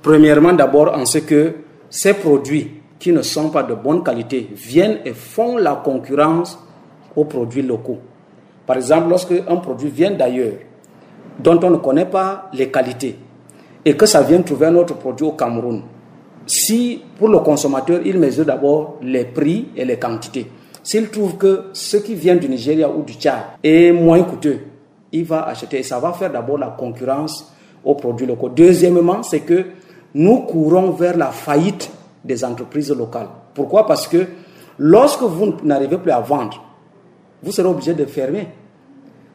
Premièrement, 0.00 0.52
d'abord, 0.52 0.96
en 0.96 1.04
ce 1.04 1.18
que 1.18 1.54
ces 1.90 2.14
produits 2.14 2.70
qui 2.98 3.12
ne 3.12 3.22
sont 3.22 3.50
pas 3.50 3.64
de 3.64 3.74
bonne 3.74 4.04
qualité 4.04 4.48
viennent 4.54 5.00
et 5.04 5.14
font 5.14 5.56
la 5.56 5.74
concurrence 5.84 6.58
aux 7.16 7.24
produits 7.24 7.62
locaux. 7.62 7.98
Par 8.66 8.76
exemple, 8.76 9.08
lorsque 9.08 9.32
un 9.48 9.56
produit 9.56 9.90
vient 9.90 10.12
d'ailleurs, 10.12 10.54
dont 11.38 11.58
on 11.62 11.70
ne 11.70 11.76
connaît 11.76 12.06
pas 12.06 12.48
les 12.52 12.70
qualités, 12.70 13.18
et 13.84 13.96
que 13.96 14.06
ça 14.06 14.22
vient 14.22 14.42
trouver 14.42 14.66
un 14.66 14.76
autre 14.76 14.94
produit 14.94 15.26
au 15.26 15.32
Cameroun, 15.32 15.82
si 16.46 17.02
pour 17.18 17.28
le 17.28 17.38
consommateur, 17.38 18.00
il 18.04 18.18
mesure 18.18 18.44
d'abord 18.44 18.96
les 19.02 19.24
prix 19.24 19.68
et 19.76 19.84
les 19.84 19.98
quantités, 19.98 20.50
s'il 20.82 21.10
trouve 21.10 21.36
que 21.36 21.64
ce 21.72 21.98
qui 21.98 22.14
vient 22.14 22.36
du 22.36 22.48
Nigeria 22.48 22.88
ou 22.90 23.02
du 23.02 23.14
Tchad 23.14 23.40
est 23.62 23.92
moins 23.92 24.22
coûteux, 24.22 24.58
il 25.12 25.24
va 25.24 25.42
acheter 25.44 25.80
et 25.80 25.82
ça 25.82 25.98
va 25.98 26.12
faire 26.12 26.32
d'abord 26.32 26.58
la 26.58 26.68
concurrence 26.68 27.52
aux 27.84 27.94
produits 27.94 28.26
locaux. 28.26 28.48
Deuxièmement, 28.48 29.22
c'est 29.22 29.40
que 29.40 29.66
nous 30.14 30.38
courons 30.40 30.90
vers 30.90 31.16
la 31.16 31.26
faillite 31.26 31.90
des 32.24 32.44
entreprises 32.44 32.90
locales. 32.90 33.28
Pourquoi? 33.54 33.86
Parce 33.86 34.08
que 34.08 34.26
lorsque 34.78 35.22
vous 35.22 35.54
n'arrivez 35.62 35.98
plus 35.98 36.12
à 36.12 36.20
vendre, 36.20 36.62
vous 37.42 37.52
serez 37.52 37.68
obligé 37.68 37.94
de 37.94 38.04
fermer. 38.04 38.48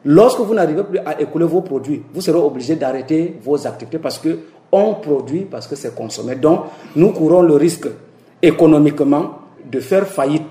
Lorsque 0.04 0.40
vous 0.40 0.54
n'arrivez 0.54 0.84
plus 0.84 0.98
à 1.00 1.20
écouler 1.20 1.46
vos 1.46 1.62
produits, 1.62 2.02
vous 2.14 2.20
serez 2.20 2.38
obligé 2.38 2.76
d'arrêter 2.76 3.36
vos 3.42 3.66
activités 3.66 3.98
parce 3.98 4.18
que 4.18 4.38
on 4.70 4.94
produit, 4.94 5.42
parce 5.42 5.66
que 5.66 5.76
c'est 5.76 5.94
consommé. 5.94 6.36
Donc, 6.36 6.60
nous 6.94 7.12
courons 7.12 7.42
le 7.42 7.54
risque 7.54 7.88
économiquement 8.42 9.38
de 9.70 9.80
faire 9.80 10.06
faillite 10.06 10.42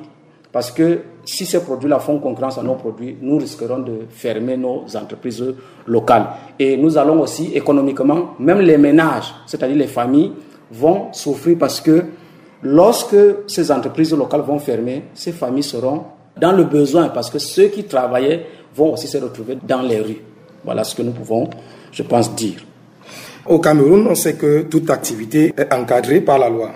parce 0.51 0.71
que 0.71 0.99
si 1.25 1.45
ces 1.45 1.59
produits-là 1.59 1.99
font 1.99 2.19
concurrence 2.19 2.57
à 2.57 2.63
nos 2.63 2.75
produits, 2.75 3.17
nous 3.21 3.37
risquerons 3.37 3.79
de 3.79 4.01
fermer 4.09 4.55
nos 4.55 4.85
entreprises 4.95 5.43
locales. 5.87 6.27
Et 6.57 6.77
nous 6.77 6.97
allons 6.97 7.21
aussi 7.21 7.51
économiquement, 7.53 8.35
même 8.39 8.59
les 8.59 8.77
ménages, 8.77 9.33
c'est-à-dire 9.47 9.75
les 9.75 9.87
familles, 9.87 10.31
vont 10.71 11.11
souffrir 11.11 11.57
parce 11.57 11.81
que 11.81 12.05
lorsque 12.61 13.15
ces 13.47 13.71
entreprises 13.71 14.13
locales 14.13 14.41
vont 14.41 14.59
fermer, 14.59 15.03
ces 15.13 15.31
familles 15.31 15.63
seront 15.63 16.03
dans 16.39 16.51
le 16.51 16.63
besoin 16.63 17.09
parce 17.09 17.29
que 17.29 17.39
ceux 17.39 17.67
qui 17.67 17.83
travaillaient 17.83 18.45
vont 18.75 18.93
aussi 18.93 19.07
se 19.07 19.17
retrouver 19.17 19.57
dans 19.67 19.81
les 19.81 19.99
rues. 19.99 20.21
Voilà 20.63 20.83
ce 20.83 20.95
que 20.95 21.01
nous 21.01 21.11
pouvons, 21.11 21.49
je 21.91 22.03
pense, 22.03 22.35
dire. 22.35 22.65
Au 23.45 23.59
Cameroun, 23.59 24.07
on 24.09 24.15
sait 24.15 24.33
que 24.33 24.63
toute 24.63 24.89
activité 24.89 25.53
est 25.55 25.71
encadrée 25.73 26.21
par 26.21 26.39
la 26.39 26.49
loi. 26.49 26.71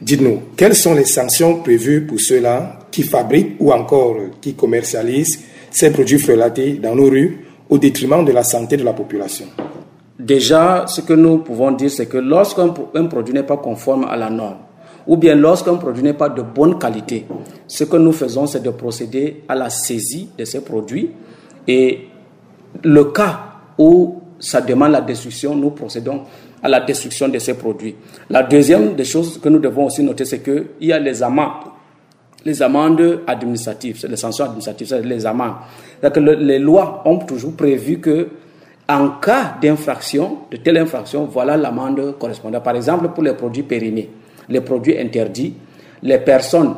Dites-nous, 0.00 0.42
quelles 0.56 0.74
sont 0.74 0.94
les 0.94 1.04
sanctions 1.04 1.60
prévues 1.60 2.06
pour 2.06 2.20
ceux-là 2.20 2.78
qui 2.90 3.02
fabriquent 3.02 3.56
ou 3.60 3.72
encore 3.72 4.16
qui 4.40 4.54
commercialisent 4.54 5.40
ces 5.70 5.90
produits 5.90 6.18
frelatés 6.18 6.74
dans 6.74 6.94
nos 6.94 7.10
rues 7.10 7.44
au 7.68 7.78
détriment 7.78 8.24
de 8.24 8.32
la 8.32 8.44
santé 8.44 8.76
de 8.76 8.84
la 8.84 8.92
population? 8.92 9.46
Déjà, 10.18 10.86
ce 10.86 11.00
que 11.00 11.12
nous 11.12 11.38
pouvons 11.38 11.72
dire, 11.72 11.90
c'est 11.90 12.06
que 12.06 12.18
lorsqu'un 12.18 12.68
produit 12.68 13.34
n'est 13.34 13.42
pas 13.42 13.56
conforme 13.56 14.04
à 14.04 14.16
la 14.16 14.30
norme, 14.30 14.56
ou 15.08 15.16
bien 15.16 15.34
lorsqu'un 15.34 15.74
produit 15.76 16.02
n'est 16.02 16.12
pas 16.12 16.28
de 16.28 16.42
bonne 16.42 16.78
qualité, 16.78 17.26
ce 17.66 17.84
que 17.84 17.96
nous 17.96 18.12
faisons, 18.12 18.46
c'est 18.46 18.62
de 18.62 18.70
procéder 18.70 19.42
à 19.48 19.54
la 19.54 19.70
saisie 19.70 20.28
de 20.36 20.44
ces 20.44 20.60
produits. 20.60 21.10
Et 21.66 22.08
le 22.84 23.04
cas 23.04 23.40
où 23.78 24.20
ça 24.38 24.60
demande 24.60 24.92
la 24.92 25.00
destruction, 25.00 25.56
nous 25.56 25.70
procédons 25.70 26.20
à 26.62 26.68
la 26.68 26.80
destruction 26.80 27.28
de 27.28 27.38
ces 27.38 27.54
produits. 27.54 27.96
La 28.28 28.42
deuxième 28.42 28.94
des 28.94 29.04
choses 29.04 29.40
que 29.40 29.48
nous 29.48 29.58
devons 29.58 29.86
aussi 29.86 30.02
noter, 30.02 30.26
c'est 30.26 30.40
qu'il 30.40 30.66
y 30.82 30.92
a 30.92 30.98
les 30.98 31.22
amendes. 31.22 31.72
Les 32.44 32.60
amendes 32.62 33.20
administratives, 33.26 33.98
c'est 33.98 34.08
les 34.08 34.16
sanctions 34.16 34.44
administratives, 34.44 34.88
c'est 34.88 35.02
les 35.02 35.24
amendes. 35.24 35.54
Que 36.02 36.20
les 36.20 36.58
lois 36.58 37.02
ont 37.06 37.18
toujours 37.18 37.54
prévu 37.54 37.98
que 37.98 38.28
en 38.90 39.10
cas 39.20 39.56
d'infraction, 39.60 40.38
de 40.50 40.56
telle 40.58 40.78
infraction, 40.78 41.26
voilà 41.26 41.56
l'amende 41.56 42.16
correspondante. 42.18 42.62
Par 42.62 42.74
exemple, 42.74 43.08
pour 43.08 43.22
les 43.22 43.34
produits 43.34 43.62
périmés, 43.62 44.08
les 44.48 44.60
produits 44.60 44.98
interdits, 44.98 45.54
les 46.02 46.18
personnes 46.18 46.74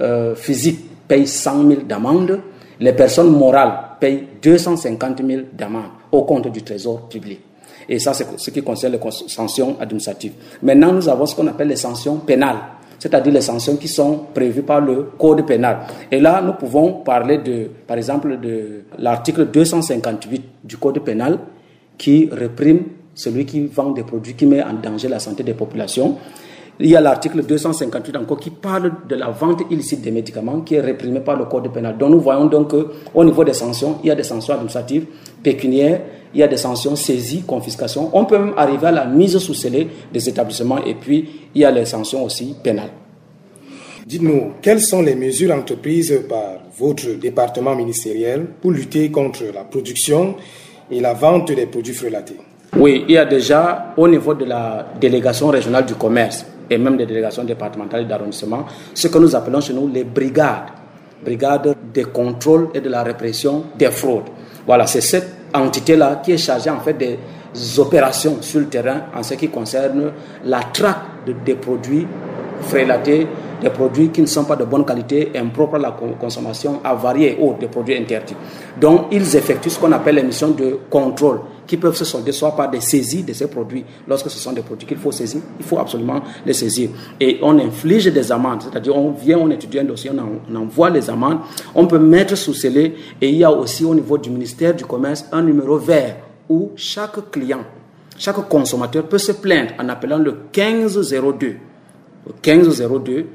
euh, 0.00 0.34
physiques 0.34 1.06
payent 1.06 1.26
100 1.26 1.68
000 1.68 1.80
d'amende, 1.82 2.40
les 2.80 2.92
personnes 2.92 3.36
morales 3.36 3.72
payent 4.00 4.24
250 4.42 5.22
000 5.26 5.42
d'amende 5.52 5.90
au 6.12 6.22
compte 6.22 6.48
du 6.52 6.62
trésor 6.62 7.08
public. 7.08 7.40
Et 7.88 7.98
ça, 7.98 8.12
c'est 8.12 8.26
ce 8.36 8.50
qui 8.50 8.62
concerne 8.62 8.92
les 8.92 9.00
sanctions 9.28 9.76
administratives. 9.80 10.32
Maintenant, 10.62 10.92
nous 10.92 11.08
avons 11.08 11.24
ce 11.26 11.34
qu'on 11.34 11.46
appelle 11.46 11.68
les 11.68 11.76
sanctions 11.76 12.16
pénales, 12.16 12.58
c'est-à-dire 12.98 13.32
les 13.32 13.40
sanctions 13.40 13.76
qui 13.76 13.88
sont 13.88 14.26
prévues 14.34 14.62
par 14.62 14.80
le 14.80 15.10
Code 15.18 15.46
pénal. 15.46 15.78
Et 16.10 16.20
là, 16.20 16.42
nous 16.44 16.52
pouvons 16.52 16.94
parler, 17.02 17.38
de, 17.38 17.70
par 17.86 17.96
exemple, 17.96 18.38
de 18.40 18.82
l'article 18.98 19.46
258 19.46 20.42
du 20.64 20.76
Code 20.76 20.98
pénal 21.00 21.38
qui 21.96 22.28
réprime 22.30 22.82
celui 23.14 23.46
qui 23.46 23.66
vend 23.66 23.90
des 23.90 24.04
produits 24.04 24.34
qui 24.34 24.46
met 24.46 24.62
en 24.62 24.74
danger 24.74 25.08
la 25.08 25.18
santé 25.18 25.42
des 25.42 25.54
populations. 25.54 26.16
Il 26.80 26.88
y 26.88 26.94
a 26.94 27.00
l'article 27.00 27.42
258 27.42 28.16
encore 28.16 28.38
qui 28.38 28.50
parle 28.50 28.92
de 29.08 29.16
la 29.16 29.30
vente 29.30 29.62
illicite 29.68 30.00
des 30.00 30.12
médicaments 30.12 30.60
qui 30.60 30.76
est 30.76 30.80
réprimée 30.80 31.18
par 31.18 31.36
le 31.36 31.46
Code 31.46 31.72
pénal. 31.72 31.98
Donc 31.98 32.10
nous 32.10 32.20
voyons 32.20 32.46
donc 32.46 32.70
qu'au 32.70 33.24
niveau 33.24 33.42
des 33.42 33.52
sanctions, 33.52 33.98
il 34.04 34.08
y 34.08 34.10
a 34.12 34.14
des 34.14 34.22
sanctions 34.22 34.54
administratives, 34.54 35.06
pécuniaires, 35.42 36.02
il 36.32 36.38
y 36.38 36.42
a 36.44 36.46
des 36.46 36.56
sanctions 36.56 36.94
saisies, 36.94 37.42
confiscation. 37.42 38.10
On 38.12 38.26
peut 38.26 38.38
même 38.38 38.54
arriver 38.56 38.86
à 38.86 38.92
la 38.92 39.06
mise 39.06 39.36
sous 39.38 39.54
scellé 39.54 39.88
des 40.12 40.28
établissements 40.28 40.84
et 40.84 40.94
puis 40.94 41.28
il 41.52 41.62
y 41.62 41.64
a 41.64 41.72
les 41.72 41.84
sanctions 41.84 42.24
aussi 42.24 42.54
pénales. 42.62 42.90
Dites-nous, 44.06 44.52
quelles 44.62 44.80
sont 44.80 45.02
les 45.02 45.16
mesures 45.16 45.52
entreprises 45.52 46.22
par 46.28 46.60
votre 46.78 47.18
département 47.18 47.74
ministériel 47.74 48.46
pour 48.62 48.70
lutter 48.70 49.10
contre 49.10 49.42
la 49.52 49.64
production 49.64 50.36
et 50.92 51.00
la 51.00 51.12
vente 51.12 51.50
des 51.50 51.66
produits 51.66 51.92
frelatés? 51.92 52.36
Oui, 52.76 53.04
il 53.08 53.14
y 53.14 53.18
a 53.18 53.24
déjà 53.24 53.94
au 53.96 54.06
niveau 54.06 54.34
de 54.34 54.44
la 54.44 54.86
délégation 55.00 55.48
régionale 55.48 55.84
du 55.84 55.94
commerce 55.94 56.46
et 56.70 56.78
même 56.78 56.96
des 56.96 57.06
délégations 57.06 57.44
départementales 57.44 58.06
d'arrondissement, 58.06 58.64
ce 58.94 59.08
que 59.08 59.18
nous 59.18 59.34
appelons 59.34 59.60
chez 59.60 59.72
nous 59.72 59.88
les 59.88 60.04
brigades, 60.04 60.68
brigades 61.24 61.74
de 61.94 62.04
contrôle 62.04 62.68
et 62.74 62.80
de 62.80 62.88
la 62.88 63.02
répression 63.02 63.64
des 63.76 63.90
fraudes. 63.90 64.28
Voilà, 64.66 64.86
c'est 64.86 65.00
cette 65.00 65.28
entité-là 65.54 66.20
qui 66.22 66.32
est 66.32 66.38
chargée 66.38 66.70
en 66.70 66.80
fait 66.80 66.94
des 66.94 67.18
opérations 67.78 68.38
sur 68.42 68.60
le 68.60 68.66
terrain 68.66 69.02
en 69.14 69.22
ce 69.22 69.34
qui 69.34 69.48
concerne 69.48 70.12
la 70.44 70.60
traque 70.60 71.24
des 71.44 71.54
produits 71.54 72.06
frélatés, 72.62 73.26
des 73.60 73.70
produits 73.70 74.10
qui 74.10 74.20
ne 74.20 74.26
sont 74.26 74.44
pas 74.44 74.56
de 74.56 74.64
bonne 74.64 74.84
qualité, 74.84 75.32
impropres 75.36 75.76
à 75.76 75.78
la 75.78 75.96
consommation, 76.20 76.80
avariés 76.84 77.36
ou 77.40 77.54
des 77.58 77.68
produits 77.68 77.96
interdits. 77.96 78.36
Donc, 78.80 79.06
ils 79.10 79.36
effectuent 79.36 79.70
ce 79.70 79.78
qu'on 79.78 79.92
appelle 79.92 80.16
les 80.16 80.22
missions 80.22 80.50
de 80.50 80.78
contrôle 80.88 81.40
qui 81.68 81.76
peuvent 81.76 81.94
se 81.94 82.04
solder 82.04 82.32
soit 82.32 82.56
par 82.56 82.70
des 82.70 82.80
saisies 82.80 83.22
de 83.22 83.32
ces 83.34 83.46
produits. 83.46 83.84
Lorsque 84.08 84.30
ce 84.30 84.38
sont 84.38 84.52
des 84.52 84.62
produits 84.62 84.88
qu'il 84.88 84.96
faut 84.96 85.12
saisir, 85.12 85.42
il 85.60 85.64
faut 85.64 85.78
absolument 85.78 86.22
les 86.44 86.54
saisir. 86.54 86.88
Et 87.20 87.38
on 87.42 87.58
inflige 87.58 88.06
des 88.06 88.32
amendes, 88.32 88.62
c'est-à-dire 88.62 88.96
on 88.96 89.10
vient, 89.12 89.38
on 89.38 89.50
étudie 89.50 89.78
un 89.78 89.84
dossier, 89.84 90.10
on, 90.10 90.56
envoie 90.56 90.88
les 90.88 91.10
amendes, 91.10 91.38
on 91.74 91.86
peut 91.86 91.98
mettre 91.98 92.36
sous 92.36 92.54
scellé. 92.54 92.94
Et 93.20 93.28
il 93.28 93.36
y 93.36 93.44
a 93.44 93.52
aussi 93.52 93.84
au 93.84 93.94
niveau 93.94 94.16
du 94.16 94.30
ministère 94.30 94.74
du 94.74 94.84
Commerce 94.86 95.26
un 95.30 95.42
numéro 95.42 95.76
vert 95.76 96.16
où 96.48 96.70
chaque 96.74 97.30
client, 97.30 97.60
chaque 98.16 98.48
consommateur 98.48 99.04
peut 99.04 99.18
se 99.18 99.32
plaindre 99.32 99.72
en 99.78 99.88
appelant 99.90 100.18
le 100.18 100.32
1502. 100.56 101.56
Le 102.26 102.32
1502 102.44 103.26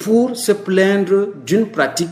pour 0.00 0.34
se 0.34 0.52
plaindre 0.52 1.28
d'une 1.46 1.66
pratique 1.66 2.08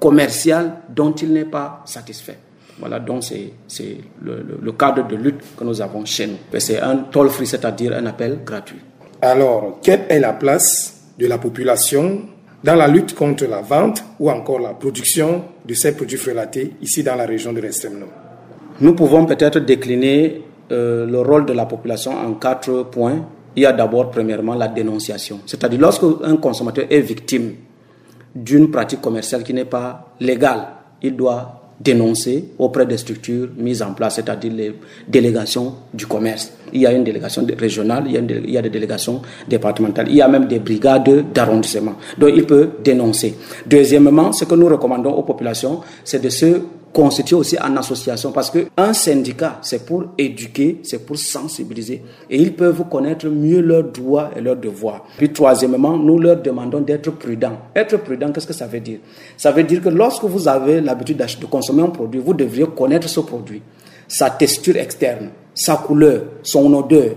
commerciale 0.00 0.72
dont 0.94 1.12
il 1.12 1.32
n'est 1.32 1.44
pas 1.44 1.82
satisfait. 1.86 2.38
Voilà, 2.78 3.00
donc 3.00 3.24
c'est 3.24 3.96
le, 4.22 4.72
cadre 4.72 5.06
de 5.08 5.16
lutte 5.16 5.40
que 5.56 5.64
nous 5.64 5.80
avons 5.80 6.04
chez 6.04 6.26
nous. 6.26 6.36
C'est 6.58 6.80
un 6.80 6.96
toll 7.10 7.28
free, 7.30 7.46
c'est-à-dire 7.46 7.92
un 7.96 8.06
appel 8.06 8.40
gratuit. 8.44 8.78
Alors, 9.22 9.78
quelle 9.82 10.04
est 10.08 10.20
la 10.20 10.32
place 10.32 11.00
de 11.18 11.26
la 11.26 11.38
population 11.38 12.20
dans 12.62 12.74
la 12.74 12.86
lutte 12.88 13.14
contre 13.14 13.46
la 13.46 13.60
vente 13.62 14.04
ou 14.18 14.30
encore 14.30 14.60
la 14.60 14.74
production 14.74 15.44
de 15.64 15.74
ces 15.74 15.94
produits 15.96 16.18
frelatés 16.18 16.74
ici 16.82 17.02
dans 17.02 17.14
la 17.16 17.26
région 17.26 17.52
de 17.52 17.60
l'Extrême 17.60 17.98
Nord 17.98 18.08
Nous 18.80 18.94
pouvons 18.94 19.26
peut-être 19.26 19.58
décliner 19.60 20.42
euh, 20.70 21.06
le 21.06 21.20
rôle 21.20 21.46
de 21.46 21.52
la 21.52 21.66
population 21.66 22.12
en 22.12 22.34
quatre 22.34 22.84
points. 22.84 23.24
Il 23.58 23.62
y 23.62 23.66
a 23.66 23.72
d'abord, 23.72 24.12
premièrement, 24.12 24.54
la 24.54 24.68
dénonciation. 24.68 25.40
C'est-à-dire, 25.44 25.80
lorsque 25.80 26.04
un 26.22 26.36
consommateur 26.36 26.84
est 26.88 27.00
victime 27.00 27.54
d'une 28.32 28.70
pratique 28.70 29.00
commerciale 29.00 29.42
qui 29.42 29.52
n'est 29.52 29.64
pas 29.64 30.14
légale, 30.20 30.60
il 31.02 31.16
doit 31.16 31.72
dénoncer 31.80 32.50
auprès 32.56 32.86
des 32.86 32.96
structures 32.98 33.48
mises 33.56 33.82
en 33.82 33.94
place, 33.94 34.14
c'est-à-dire 34.14 34.52
les 34.52 34.74
délégations 35.08 35.74
du 35.92 36.06
commerce. 36.06 36.52
Il 36.72 36.82
y 36.82 36.86
a 36.86 36.92
une 36.92 37.02
délégation 37.02 37.44
régionale, 37.58 38.04
il 38.06 38.12
y, 38.12 38.16
a 38.16 38.20
il 38.20 38.50
y 38.50 38.58
a 38.58 38.62
des 38.62 38.70
délégations 38.70 39.22
départementales, 39.48 40.06
il 40.08 40.14
y 40.14 40.22
a 40.22 40.28
même 40.28 40.46
des 40.46 40.60
brigades 40.60 41.32
d'arrondissement. 41.34 41.94
Donc 42.16 42.30
il 42.36 42.46
peut 42.46 42.70
dénoncer. 42.84 43.36
Deuxièmement, 43.66 44.32
ce 44.32 44.44
que 44.44 44.54
nous 44.54 44.68
recommandons 44.68 45.14
aux 45.14 45.24
populations, 45.24 45.80
c'est 46.04 46.22
de 46.22 46.28
se 46.28 46.60
constituer 46.92 47.36
aussi 47.36 47.56
en 47.58 47.76
association 47.76 48.32
parce 48.32 48.50
que 48.50 48.66
un 48.76 48.92
syndicat, 48.92 49.58
c'est 49.62 49.84
pour 49.84 50.04
éduquer, 50.16 50.80
c'est 50.82 51.04
pour 51.04 51.18
sensibiliser 51.18 52.02
et 52.30 52.40
ils 52.40 52.54
peuvent 52.54 52.84
connaître 52.90 53.28
mieux 53.28 53.60
leurs 53.60 53.84
droits 53.84 54.30
et 54.36 54.40
leurs 54.40 54.56
devoirs. 54.56 55.04
Puis 55.16 55.32
troisièmement, 55.32 55.96
nous 55.96 56.18
leur 56.18 56.40
demandons 56.40 56.80
d'être 56.80 57.10
prudents. 57.12 57.58
Être 57.74 57.98
prudent, 57.98 58.32
qu'est-ce 58.32 58.46
que 58.46 58.52
ça 58.52 58.66
veut 58.66 58.80
dire? 58.80 58.98
Ça 59.36 59.50
veut 59.50 59.64
dire 59.64 59.82
que 59.82 59.88
lorsque 59.88 60.24
vous 60.24 60.48
avez 60.48 60.80
l'habitude 60.80 61.18
de 61.18 61.46
consommer 61.46 61.82
un 61.82 61.90
produit, 61.90 62.20
vous 62.20 62.34
devriez 62.34 62.66
connaître 62.66 63.08
ce 63.08 63.20
produit, 63.20 63.62
sa 64.06 64.30
texture 64.30 64.76
externe, 64.76 65.30
sa 65.54 65.76
couleur, 65.76 66.22
son 66.42 66.72
odeur, 66.74 67.10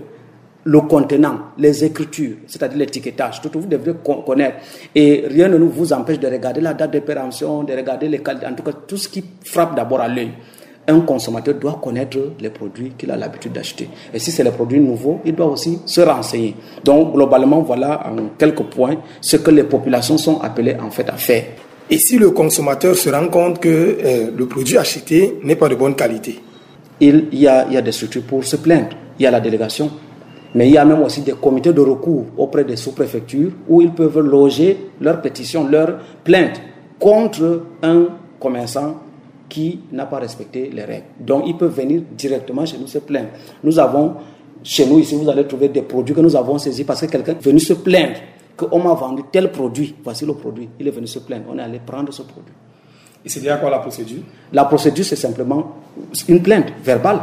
le 0.64 0.80
contenant, 0.82 1.38
les 1.58 1.84
écritures, 1.84 2.36
c'est-à-dire 2.46 2.78
l'étiquetage, 2.78 3.40
tout 3.40 3.50
vous 3.54 3.66
devrez 3.66 3.94
connaître. 4.24 4.58
Et 4.94 5.24
rien 5.28 5.48
ne 5.48 5.56
vous 5.58 5.92
empêche 5.92 6.20
de 6.20 6.28
regarder 6.28 6.60
la 6.60 6.74
date 6.74 6.92
de 6.92 7.00
péremption, 7.00 7.64
de 7.64 7.72
regarder 7.72 8.08
les 8.08 8.20
qualités, 8.20 8.46
en 8.46 8.54
tout 8.54 8.62
cas 8.62 8.72
tout 8.86 8.96
ce 8.96 9.08
qui 9.08 9.24
frappe 9.44 9.74
d'abord 9.74 10.00
à 10.00 10.08
l'œil. 10.08 10.30
Un 10.86 11.00
consommateur 11.00 11.54
doit 11.54 11.78
connaître 11.80 12.18
les 12.40 12.50
produits 12.50 12.92
qu'il 12.98 13.10
a 13.12 13.16
l'habitude 13.16 13.52
d'acheter. 13.52 13.88
Et 14.12 14.18
si 14.18 14.32
c'est 14.32 14.42
les 14.42 14.50
produits 14.50 14.80
nouveaux, 14.80 15.20
il 15.24 15.34
doit 15.34 15.46
aussi 15.46 15.78
se 15.86 16.00
renseigner. 16.00 16.56
Donc 16.84 17.12
globalement, 17.14 17.62
voilà 17.62 18.04
en 18.06 18.30
quelques 18.36 18.64
points 18.64 18.96
ce 19.20 19.36
que 19.36 19.52
les 19.52 19.62
populations 19.62 20.18
sont 20.18 20.40
appelées 20.40 20.76
en 20.80 20.90
fait 20.90 21.08
à 21.08 21.14
faire. 21.14 21.44
Et 21.88 21.98
si 21.98 22.18
le 22.18 22.30
consommateur 22.30 22.96
se 22.96 23.10
rend 23.10 23.28
compte 23.28 23.60
que 23.60 23.68
euh, 23.68 24.30
le 24.36 24.46
produit 24.46 24.76
acheté 24.76 25.38
n'est 25.44 25.56
pas 25.56 25.68
de 25.68 25.74
bonne 25.76 25.94
qualité? 25.94 26.40
Il 27.00 27.28
y, 27.32 27.46
a, 27.46 27.66
il 27.68 27.74
y 27.74 27.76
a 27.76 27.82
des 27.82 27.92
structures 27.92 28.22
pour 28.22 28.44
se 28.44 28.56
plaindre. 28.56 28.90
Il 29.18 29.22
y 29.22 29.26
a 29.26 29.30
la 29.30 29.40
délégation 29.40 29.90
mais 30.54 30.68
il 30.68 30.74
y 30.74 30.78
a 30.78 30.84
même 30.84 31.02
aussi 31.02 31.22
des 31.22 31.32
comités 31.32 31.72
de 31.72 31.80
recours 31.80 32.26
auprès 32.36 32.64
des 32.64 32.76
sous-préfectures 32.76 33.52
où 33.68 33.80
ils 33.80 33.92
peuvent 33.92 34.18
loger 34.20 34.90
leurs 35.00 35.20
pétitions, 35.20 35.66
leurs 35.66 35.98
plaintes 36.22 36.60
contre 36.98 37.62
un 37.82 38.06
commerçant 38.38 38.96
qui 39.48 39.80
n'a 39.92 40.06
pas 40.06 40.18
respecté 40.18 40.70
les 40.72 40.84
règles. 40.84 41.06
Donc 41.20 41.44
ils 41.46 41.56
peuvent 41.56 41.74
venir 41.74 42.02
directement 42.16 42.64
chez 42.64 42.78
nous 42.78 42.86
se 42.86 42.98
plaindre. 42.98 43.28
Nous 43.62 43.78
avons, 43.78 44.14
chez 44.62 44.86
nous 44.86 44.98
ici, 44.98 45.16
vous 45.16 45.28
allez 45.28 45.46
trouver 45.46 45.68
des 45.68 45.82
produits 45.82 46.14
que 46.14 46.20
nous 46.20 46.36
avons 46.36 46.58
saisis 46.58 46.84
parce 46.84 47.00
que 47.02 47.06
quelqu'un 47.06 47.32
est 47.32 47.44
venu 47.44 47.60
se 47.60 47.74
plaindre 47.74 48.16
qu'on 48.56 48.78
m'a 48.78 48.94
vendu 48.94 49.22
tel 49.30 49.50
produit. 49.50 49.94
Voici 50.04 50.24
le 50.26 50.34
produit. 50.34 50.68
Il 50.78 50.88
est 50.88 50.90
venu 50.90 51.06
se 51.06 51.18
plaindre. 51.18 51.44
On 51.50 51.58
est 51.58 51.62
allé 51.62 51.80
prendre 51.84 52.12
ce 52.12 52.22
produit. 52.22 52.54
Et 53.24 53.28
c'est 53.28 53.46
à 53.48 53.56
quoi 53.56 53.70
la 53.70 53.78
procédure? 53.78 54.22
La 54.52 54.64
procédure, 54.64 55.04
c'est 55.04 55.16
simplement 55.16 55.76
une 56.28 56.42
plainte 56.42 56.72
verbale, 56.82 57.20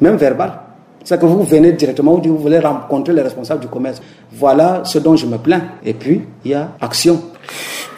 même 0.00 0.16
verbale. 0.16 0.63
C'est 1.04 1.20
que 1.20 1.26
vous 1.26 1.42
venez 1.42 1.72
directement, 1.72 2.18
vous 2.18 2.38
voulez 2.38 2.58
rencontrer 2.58 3.12
les 3.12 3.20
responsables 3.20 3.60
du 3.60 3.68
commerce. 3.68 4.00
Voilà 4.32 4.82
ce 4.84 4.98
dont 4.98 5.14
je 5.16 5.26
me 5.26 5.36
plains. 5.36 5.62
Et 5.84 5.92
puis, 5.92 6.22
il 6.44 6.50
y 6.50 6.54
a 6.54 6.72
action. 6.80 7.22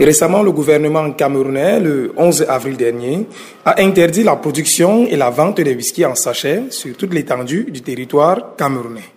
récemment, 0.00 0.42
le 0.42 0.50
gouvernement 0.50 1.12
camerounais, 1.12 1.78
le 1.78 2.12
11 2.16 2.46
avril 2.48 2.76
dernier, 2.76 3.28
a 3.64 3.80
interdit 3.80 4.24
la 4.24 4.34
production 4.34 5.06
et 5.06 5.16
la 5.16 5.30
vente 5.30 5.60
des 5.60 5.74
whisky 5.74 6.04
en 6.04 6.16
sachet 6.16 6.64
sur 6.70 6.96
toute 6.96 7.14
l'étendue 7.14 7.68
du 7.70 7.80
territoire 7.80 8.56
camerounais. 8.56 9.12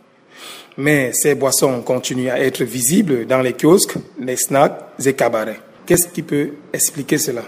Mais 0.77 1.09
ces 1.11 1.33
boissons 1.33 1.81
continuent 1.81 2.29
à 2.29 2.39
être 2.39 2.63
visibles 2.63 3.25
dans 3.25 3.41
les 3.41 3.53
kiosques, 3.53 3.95
les 4.21 4.37
snacks 4.37 4.79
et 5.03 5.13
cabarets. 5.13 5.59
Qu'est-ce 5.85 6.07
qui 6.07 6.21
peut 6.21 6.51
expliquer 6.71 7.17
cela? 7.17 7.41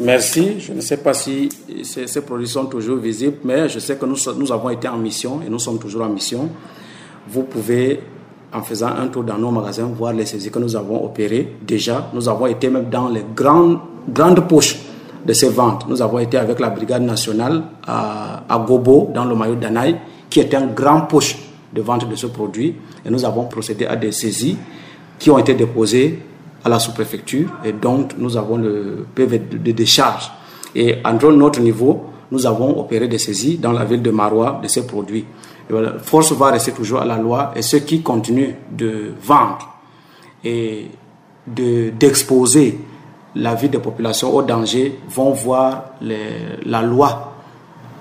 Merci. 0.00 0.60
Je 0.60 0.72
ne 0.72 0.80
sais 0.80 0.98
pas 0.98 1.14
si 1.14 1.48
ces, 1.82 2.20
produits 2.20 2.48
sont 2.48 2.66
toujours 2.66 2.98
visibles, 2.98 3.38
mais 3.44 3.68
je 3.68 3.78
sais 3.78 3.96
que 3.96 4.06
nous, 4.06 4.52
avons 4.52 4.70
été 4.70 4.88
en 4.88 4.98
mission 4.98 5.40
et 5.44 5.50
nous 5.50 5.58
sommes 5.58 5.78
toujours 5.78 6.02
en 6.02 6.08
mission. 6.08 6.48
Vous 7.28 7.42
pouvez, 7.42 8.00
en 8.52 8.62
faisant 8.62 8.88
un 8.88 9.08
tour 9.08 9.24
dans 9.24 9.38
nos 9.38 9.50
magasins, 9.50 9.86
voir 9.86 10.12
les 10.12 10.26
saisies 10.26 10.50
que 10.50 10.58
nous 10.58 10.76
avons 10.76 11.04
opérées. 11.04 11.56
Déjà, 11.62 12.10
nous 12.14 12.28
avons 12.28 12.46
été 12.46 12.70
même 12.70 12.88
dans 12.88 13.08
les 13.08 13.24
grandes, 13.34 13.80
poches 14.48 14.76
de 15.26 15.32
ces 15.32 15.48
ventes. 15.48 15.86
Nous 15.88 16.00
avons 16.00 16.18
été 16.20 16.38
avec 16.38 16.60
la 16.60 16.70
brigade 16.70 17.02
nationale 17.02 17.62
à, 17.86 18.44
à 18.48 18.58
Gobo, 18.58 19.10
dans 19.12 19.24
le 19.24 19.34
maillot 19.34 19.56
d'Anaï, 19.56 19.96
qui 20.30 20.40
était 20.40 20.56
un 20.56 20.66
grand 20.66 21.02
poche 21.02 21.36
de 21.72 21.82
vente 21.82 22.08
de 22.08 22.14
ce 22.14 22.26
produit. 22.26 22.74
Et 23.04 23.10
nous 23.10 23.24
avons 23.24 23.44
procédé 23.44 23.84
à 23.84 23.96
des 23.96 24.12
saisies 24.12 24.56
qui 25.18 25.30
ont 25.30 25.38
été 25.38 25.54
déposées 25.54 26.20
à 26.64 26.68
la 26.68 26.78
sous-préfecture 26.78 27.48
et 27.64 27.72
donc 27.72 28.12
nous 28.18 28.36
avons 28.36 28.56
le 28.56 29.06
PV 29.14 29.38
de 29.38 29.72
décharge. 29.72 30.30
Et 30.74 30.96
à 31.04 31.12
notre 31.12 31.60
niveau, 31.60 32.04
nous 32.30 32.46
avons 32.46 32.78
opéré 32.78 33.08
des 33.08 33.18
saisies 33.18 33.58
dans 33.58 33.72
la 33.72 33.84
ville 33.84 34.02
de 34.02 34.10
Marois 34.10 34.60
de 34.62 34.68
ces 34.68 34.86
produits. 34.86 35.24
force 36.02 36.32
va 36.32 36.50
rester 36.50 36.72
toujours 36.72 37.00
à 37.00 37.04
la 37.04 37.16
loi 37.16 37.52
et 37.56 37.62
ceux 37.62 37.80
qui 37.80 38.02
continuent 38.02 38.54
de 38.70 39.12
vendre 39.22 39.76
et 40.44 40.88
d'exposer 41.46 42.78
la 43.34 43.54
vie 43.54 43.68
des 43.68 43.78
populations 43.78 44.34
au 44.34 44.42
danger 44.42 44.98
vont 45.08 45.30
voir 45.30 45.92
la 46.00 46.82
loi 46.82 47.34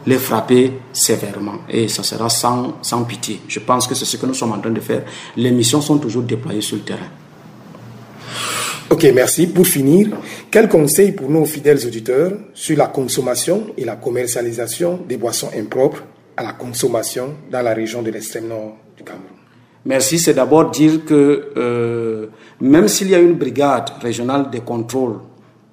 les 0.06 0.18
frapper 0.18 0.72
sévèrement 0.94 1.60
et 1.70 1.90
ça 1.90 2.02
sera 2.02 2.30
sans, 2.30 2.76
sans 2.82 3.04
pitié. 3.04 3.42
Je 3.48 3.60
pense 3.60 3.88
que 3.88 3.94
c'est 3.94 4.06
ce 4.06 4.16
que 4.16 4.26
nous 4.26 4.34
sommes 4.34 4.54
en 4.54 4.60
train 4.60 4.72
de 4.72 4.80
faire. 4.80 5.04
Les 5.36 5.52
missions 5.52 5.82
sont 5.82 5.98
toujours 5.98 6.24
déployées 6.24 6.62
sur 6.62 6.78
le 6.78 6.84
terrain. 6.84 7.10
Ok, 8.90 9.06
merci. 9.14 9.48
Pour 9.48 9.68
finir, 9.68 10.10
quel 10.50 10.70
conseil 10.70 11.12
pour 11.12 11.30
nos 11.30 11.46
fidèles 11.46 11.86
auditeurs 11.86 12.32
sur 12.54 12.78
la 12.78 12.88
consommation 12.88 13.68
et 13.78 13.84
la 13.84 13.96
commercialisation 13.98 15.00
des 15.08 15.18
boissons 15.18 15.50
impropres 15.58 16.04
à 16.38 16.44
la 16.44 16.54
consommation 16.54 17.36
dans 17.52 17.62
la 17.62 17.74
région 17.74 18.02
de 18.02 18.12
l'extrême 18.12 18.48
nord 18.48 18.78
du 18.96 19.04
Cameroun? 19.04 19.28
Merci, 19.86 20.20
c'est 20.20 20.34
d'abord 20.34 20.72
dire 20.72 21.06
que 21.06 21.50
euh, 21.56 22.28
même 22.60 22.88
s'il 22.88 23.10
y 23.10 23.16
a 23.16 23.20
une 23.20 23.36
brigade 23.36 23.90
régionale 24.02 24.50
de 24.50 24.60
contrôle 24.60 25.20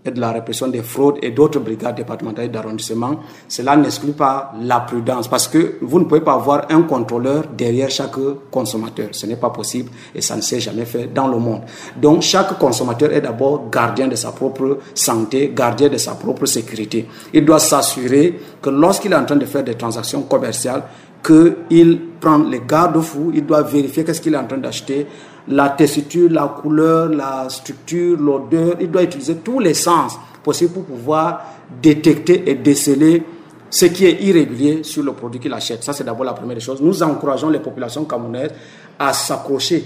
et 0.04 0.10
de 0.10 0.20
la 0.20 0.32
répression 0.32 0.68
des 0.68 0.82
fraudes 0.82 1.16
et 1.22 1.30
d'autres 1.30 1.60
brigades 1.60 1.96
départementales 1.96 2.50
d'arrondissement, 2.50 3.20
cela 3.48 3.76
n'exclut 3.76 4.12
pas 4.12 4.52
la 4.60 4.80
prudence 4.80 5.28
parce 5.28 5.48
que 5.48 5.78
vous 5.80 5.98
ne 5.98 6.04
pouvez 6.04 6.20
pas 6.20 6.34
avoir 6.34 6.66
un 6.70 6.82
contrôleur 6.82 7.44
derrière 7.56 7.90
chaque 7.90 8.16
consommateur. 8.50 9.08
Ce 9.12 9.26
n'est 9.26 9.36
pas 9.36 9.50
possible 9.50 9.90
et 10.14 10.20
ça 10.20 10.36
ne 10.36 10.42
s'est 10.42 10.60
jamais 10.60 10.84
fait 10.84 11.06
dans 11.12 11.28
le 11.28 11.38
monde. 11.38 11.62
Donc 11.96 12.22
chaque 12.22 12.58
consommateur 12.58 13.12
est 13.12 13.22
d'abord 13.22 13.70
gardien 13.70 14.08
de 14.08 14.14
sa 14.14 14.32
propre 14.32 14.78
santé, 14.94 15.52
gardien 15.54 15.88
de 15.88 15.96
sa 15.96 16.12
propre 16.14 16.44
sécurité. 16.46 17.08
Il 17.32 17.44
doit 17.44 17.58
s'assurer 17.58 18.38
que 18.60 18.70
lorsqu'il 18.70 19.12
est 19.12 19.16
en 19.16 19.24
train 19.24 19.36
de 19.36 19.46
faire 19.46 19.64
des 19.64 19.74
transactions 19.74 20.22
commerciales, 20.22 20.82
qu'il 21.24 22.00
prend 22.20 22.38
les 22.38 22.62
garde-fous, 22.66 23.32
il 23.34 23.46
doit 23.46 23.62
vérifier 23.62 24.04
qu'est-ce 24.04 24.20
qu'il 24.20 24.34
est 24.34 24.38
en 24.38 24.46
train 24.46 24.58
d'acheter, 24.58 25.06
la 25.48 25.70
tessiture, 25.70 26.30
la 26.30 26.54
couleur, 26.60 27.08
la 27.08 27.46
structure, 27.48 28.18
l'odeur. 28.18 28.76
Il 28.80 28.90
doit 28.90 29.02
utiliser 29.02 29.36
tous 29.36 29.58
les 29.58 29.74
sens 29.74 30.18
possibles 30.42 30.72
pour 30.72 30.84
pouvoir 30.84 31.44
détecter 31.82 32.48
et 32.50 32.54
déceler 32.54 33.22
ce 33.70 33.86
qui 33.86 34.06
est 34.06 34.22
irrégulier 34.22 34.84
sur 34.84 35.02
le 35.02 35.12
produit 35.12 35.40
qu'il 35.40 35.52
achète. 35.52 35.82
Ça, 35.82 35.92
c'est 35.92 36.04
d'abord 36.04 36.24
la 36.24 36.32
première 36.32 36.60
chose. 36.60 36.80
Nous 36.80 37.02
encourageons 37.02 37.50
les 37.50 37.58
populations 37.58 38.04
camerounaises 38.04 38.52
à 38.98 39.12
s'accrocher 39.12 39.84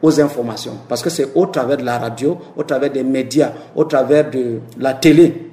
aux 0.00 0.20
informations. 0.20 0.78
Parce 0.88 1.02
que 1.02 1.10
c'est 1.10 1.32
au 1.34 1.46
travers 1.46 1.78
de 1.78 1.84
la 1.84 1.98
radio, 1.98 2.38
au 2.56 2.62
travers 2.62 2.92
des 2.92 3.02
médias, 3.02 3.52
au 3.74 3.84
travers 3.84 4.30
de 4.30 4.60
la 4.78 4.94
télé, 4.94 5.50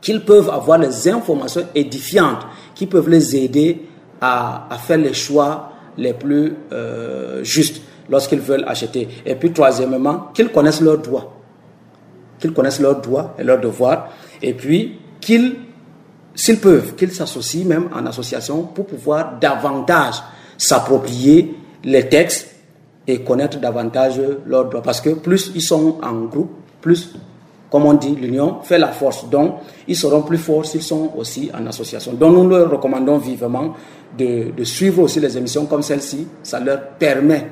qu'ils 0.00 0.24
peuvent 0.24 0.50
avoir 0.50 0.78
les 0.78 1.08
informations 1.08 1.62
édifiantes 1.74 2.46
qui 2.74 2.86
peuvent 2.86 3.08
les 3.08 3.36
aider 3.36 3.82
à, 4.22 4.68
faire 4.78 4.98
les 4.98 5.12
choix 5.12 5.72
les 5.98 6.14
plus 6.14 6.54
euh, 6.72 7.42
justes 7.42 7.82
lorsqu'ils 8.08 8.40
veulent 8.40 8.64
acheter. 8.66 9.08
Et 9.26 9.34
puis, 9.34 9.52
troisièmement, 9.52 10.28
qu'ils 10.32 10.50
connaissent 10.50 10.80
leurs 10.80 10.98
droits. 10.98 11.34
Qu'ils 12.38 12.52
connaissent 12.52 12.80
leurs 12.80 13.00
droits 13.00 13.34
et 13.38 13.42
leurs 13.42 13.60
devoirs. 13.60 14.10
Et 14.40 14.54
puis, 14.54 14.98
qu'ils, 15.20 15.56
s'ils 16.34 16.60
peuvent, 16.60 16.94
qu'ils 16.94 17.12
s'associent 17.12 17.66
même 17.66 17.88
en 17.94 18.06
association 18.06 18.62
pour 18.62 18.86
pouvoir 18.86 19.38
davantage 19.40 20.22
s'approprier 20.56 21.54
les 21.84 22.08
textes 22.08 22.54
et 23.06 23.22
connaître 23.22 23.58
davantage 23.58 24.20
leurs 24.46 24.68
droits. 24.68 24.82
Parce 24.82 25.00
que 25.00 25.10
plus 25.10 25.50
ils 25.54 25.62
sont 25.62 25.98
en 26.02 26.22
groupe, 26.22 26.52
plus, 26.80 27.14
comme 27.72 27.86
on 27.86 27.94
dit, 27.94 28.14
l'union 28.14 28.58
fait 28.62 28.78
la 28.78 28.88
force. 28.88 29.26
Donc, 29.30 29.54
ils 29.88 29.96
seront 29.96 30.20
plus 30.20 30.36
forts 30.36 30.66
s'ils 30.66 30.82
sont 30.82 31.10
aussi 31.16 31.50
en 31.58 31.66
association. 31.66 32.12
Donc, 32.12 32.34
nous 32.34 32.46
leur 32.46 32.70
recommandons 32.70 33.16
vivement 33.16 33.72
de, 34.18 34.50
de 34.54 34.62
suivre 34.64 35.02
aussi 35.02 35.20
les 35.20 35.38
émissions 35.38 35.64
comme 35.64 35.80
celle-ci. 35.80 36.28
Ça 36.42 36.60
leur 36.60 36.82
permet 36.98 37.46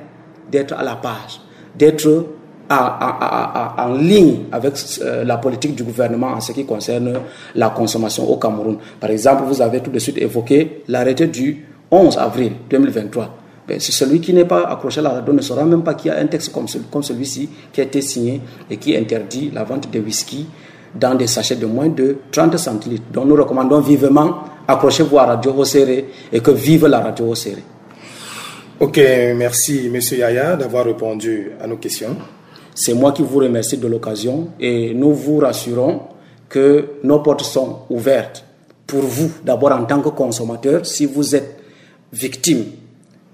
d'être 0.52 0.74
à 0.74 0.82
la 0.82 0.96
page, 0.96 1.40
d'être 1.74 2.26
en 2.68 3.94
ligne 3.94 4.40
avec 4.52 4.74
euh, 5.00 5.24
la 5.24 5.38
politique 5.38 5.74
du 5.74 5.84
gouvernement 5.84 6.32
en 6.32 6.40
ce 6.42 6.52
qui 6.52 6.66
concerne 6.66 7.14
la 7.54 7.70
consommation 7.70 8.30
au 8.30 8.36
Cameroun. 8.36 8.76
Par 9.00 9.10
exemple, 9.10 9.44
vous 9.44 9.62
avez 9.62 9.80
tout 9.80 9.90
de 9.90 9.98
suite 9.98 10.18
évoqué 10.18 10.82
l'arrêté 10.88 11.28
du 11.28 11.66
11 11.90 12.18
avril 12.18 12.52
2023. 12.68 13.39
Ben, 13.70 13.78
c'est 13.78 13.92
celui 13.92 14.20
qui 14.20 14.32
n'est 14.32 14.46
pas 14.46 14.64
accroché 14.64 14.98
à 14.98 15.04
la 15.04 15.10
radio 15.10 15.32
ne 15.32 15.40
saura 15.40 15.64
même 15.64 15.84
pas 15.84 15.94
qu'il 15.94 16.10
y 16.10 16.12
a 16.12 16.18
un 16.18 16.26
texte 16.26 16.50
comme, 16.52 16.66
comme 16.90 17.04
celui-ci 17.04 17.48
qui 17.72 17.80
a 17.80 17.84
été 17.84 18.00
signé 18.00 18.40
et 18.68 18.78
qui 18.78 18.96
interdit 18.96 19.52
la 19.54 19.62
vente 19.62 19.88
de 19.92 20.00
whisky 20.00 20.44
dans 20.92 21.14
des 21.14 21.28
sachets 21.28 21.54
de 21.54 21.66
moins 21.66 21.88
de 21.88 22.16
30 22.32 22.58
centilitres. 22.58 23.04
Donc 23.12 23.26
nous 23.26 23.36
recommandons 23.36 23.78
vivement 23.78 24.38
accrochez-vous 24.66 25.16
à 25.18 25.26
Radio 25.26 25.54
Hosséré 25.56 26.08
et 26.32 26.40
que 26.40 26.50
vive 26.50 26.88
la 26.88 26.98
Radio 26.98 27.30
Hosséré. 27.30 27.62
Ok, 28.80 29.00
merci 29.36 29.88
Monsieur 29.88 30.18
Yaya 30.18 30.56
d'avoir 30.56 30.84
répondu 30.84 31.52
à 31.62 31.68
nos 31.68 31.76
questions. 31.76 32.16
C'est 32.74 32.94
moi 32.94 33.12
qui 33.12 33.22
vous 33.22 33.38
remercie 33.38 33.78
de 33.78 33.86
l'occasion 33.86 34.48
et 34.58 34.94
nous 34.94 35.14
vous 35.14 35.38
rassurons 35.38 36.00
que 36.48 36.94
nos 37.04 37.20
portes 37.20 37.42
sont 37.42 37.82
ouvertes 37.88 38.44
pour 38.84 39.02
vous, 39.02 39.30
d'abord 39.44 39.70
en 39.70 39.84
tant 39.84 40.00
que 40.00 40.08
consommateur, 40.08 40.84
si 40.84 41.06
vous 41.06 41.36
êtes 41.36 41.56
victime 42.12 42.64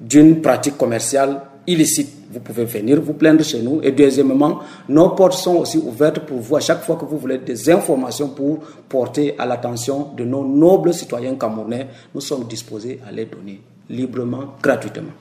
d'une 0.00 0.40
pratique 0.40 0.76
commerciale 0.76 1.40
illicite, 1.66 2.12
vous 2.30 2.40
pouvez 2.40 2.64
venir 2.64 3.00
vous 3.00 3.14
plaindre 3.14 3.44
chez 3.44 3.60
nous. 3.60 3.80
Et 3.82 3.92
deuxièmement, 3.92 4.60
nos 4.88 5.10
portes 5.10 5.34
sont 5.34 5.56
aussi 5.56 5.78
ouvertes 5.78 6.20
pour 6.20 6.38
vous 6.38 6.56
à 6.56 6.60
chaque 6.60 6.82
fois 6.82 6.96
que 6.96 7.04
vous 7.04 7.18
voulez 7.18 7.38
des 7.38 7.70
informations 7.70 8.28
pour 8.28 8.58
porter 8.88 9.34
à 9.38 9.46
l'attention 9.46 10.12
de 10.16 10.24
nos 10.24 10.44
nobles 10.44 10.92
citoyens 10.94 11.34
camerounais. 11.34 11.88
Nous 12.14 12.20
sommes 12.20 12.44
disposés 12.44 13.00
à 13.06 13.12
les 13.12 13.26
donner 13.26 13.60
librement, 13.88 14.54
gratuitement. 14.62 15.12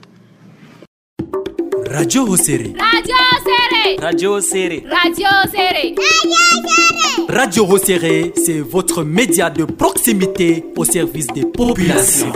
Radio 1.90 2.28
Hosere. 2.28 2.74
Radio 2.78 3.16
Serré. 3.46 3.98
Radio 4.02 4.34
Hosere. 4.34 4.84
Radio 4.90 5.28
Serré. 5.52 5.96
Radio 7.30 7.66
Hosere, 7.66 8.32
c'est 8.36 8.60
votre 8.60 9.04
média 9.04 9.50
de 9.50 9.66
proximité 9.66 10.66
au 10.76 10.84
service 10.84 11.28
des 11.28 11.46
populations. 11.46 12.34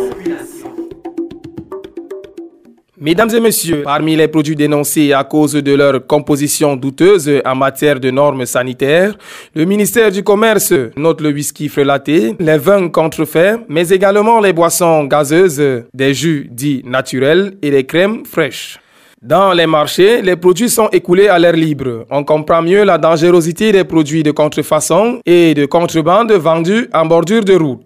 Mesdames 3.02 3.30
et 3.34 3.40
messieurs, 3.40 3.84
parmi 3.84 4.18
les 4.18 4.28
produits 4.28 4.58
dénoncés 4.58 5.14
à 5.14 5.24
cause 5.24 5.54
de 5.54 5.74
leur 5.74 6.06
composition 6.06 6.76
douteuse 6.76 7.32
en 7.46 7.56
matière 7.56 7.98
de 7.98 8.12
normes 8.12 8.46
sanitaires, 8.46 9.18
le 9.56 9.64
ministère 9.64 10.12
du 10.12 10.22
Commerce 10.22 10.74
note 10.98 11.22
le 11.22 11.30
whisky 11.30 11.70
frelaté, 11.70 12.36
les 12.40 12.58
vins 12.58 12.90
contrefaits, 12.90 13.62
mais 13.70 13.88
également 13.88 14.42
les 14.42 14.52
boissons 14.52 15.06
gazeuses, 15.06 15.64
des 15.94 16.14
jus 16.14 16.50
dits 16.52 16.82
naturels 16.84 17.54
et 17.62 17.72
les 17.72 17.86
crèmes 17.86 18.26
fraîches. 18.26 18.80
Dans 19.22 19.52
les 19.52 19.68
marchés, 19.68 20.22
les 20.22 20.38
produits 20.38 20.70
sont 20.70 20.88
écoulés 20.94 21.28
à 21.28 21.38
l'air 21.38 21.52
libre. 21.52 22.06
On 22.10 22.24
comprend 22.24 22.62
mieux 22.62 22.86
la 22.86 22.98
dangerosité 22.98 23.74
des 23.74 23.84
produits 23.84 24.24
de 24.24 24.32
contrefaçon 24.32 25.20
et 25.26 25.54
de 25.54 25.66
contrebande 25.66 26.32
vendus 26.32 26.88
en 26.94 27.06
bordure 27.06 27.44
de 27.44 27.54
route. 27.54 27.82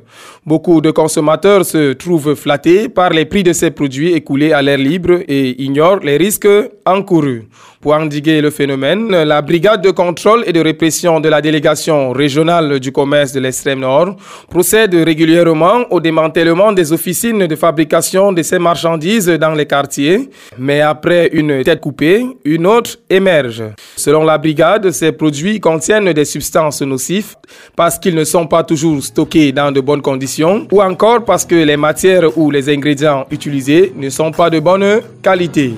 Beaucoup 0.46 0.80
de 0.80 0.92
consommateurs 0.92 1.66
se 1.66 1.94
trouvent 1.94 2.36
flattés 2.36 2.88
par 2.88 3.10
les 3.10 3.26
prix 3.26 3.42
de 3.42 3.52
ces 3.52 3.72
produits 3.72 4.14
écoulés 4.14 4.54
à 4.54 4.62
l'air 4.62 4.78
libre 4.78 5.22
et 5.28 5.60
ignorent 5.64 6.02
les 6.04 6.18
risques 6.18 6.48
encourus. 6.86 7.48
Pour 7.84 7.96
endiguer 7.96 8.40
le 8.40 8.50
phénomène, 8.50 9.10
la 9.12 9.42
brigade 9.42 9.82
de 9.82 9.92
contrôle 9.92 10.46
et 10.48 10.54
de 10.54 10.62
répression 10.62 11.20
de 11.20 11.28
la 11.28 11.42
délégation 11.42 12.14
régionale 12.14 12.80
du 12.80 12.94
commerce 12.94 13.34
de 13.34 13.42
l'extrême 13.42 13.82
nord 13.82 14.16
procède 14.50 14.96
régulièrement 14.96 15.84
au 15.90 16.00
démantèlement 16.00 16.72
des 16.72 16.94
officines 16.94 17.46
de 17.46 17.56
fabrication 17.58 18.32
de 18.32 18.42
ces 18.42 18.58
marchandises 18.58 19.28
dans 19.28 19.52
les 19.52 19.66
quartiers. 19.66 20.30
Mais 20.58 20.80
après 20.80 21.28
une 21.34 21.62
tête 21.62 21.82
coupée, 21.82 22.26
une 22.46 22.68
autre 22.68 23.00
émerge. 23.10 23.64
Selon 23.98 24.24
la 24.24 24.38
brigade, 24.38 24.90
ces 24.92 25.12
produits 25.12 25.60
contiennent 25.60 26.14
des 26.14 26.24
substances 26.24 26.82
nocives 26.84 27.36
parce 27.76 28.00
qu'ils 28.00 28.16
ne 28.16 28.24
sont 28.24 28.48
pas 28.48 28.64
toujours 28.64 29.04
stockés 29.04 29.52
dans 29.52 29.74
de 29.74 29.82
bonnes 29.82 30.02
conditions 30.02 30.70
ou 30.72 30.82
encore 30.82 31.26
parce 31.26 31.44
que 31.44 31.56
les 31.56 31.76
matières 31.76 32.38
ou 32.38 32.50
les 32.50 32.70
ingrédients 32.70 33.26
utilisés 33.30 33.92
ne 33.98 34.10
sont 34.10 34.32
pas 34.32 34.50
de 34.50 34.62
bonne 34.62 35.02
qualité. 35.22 35.74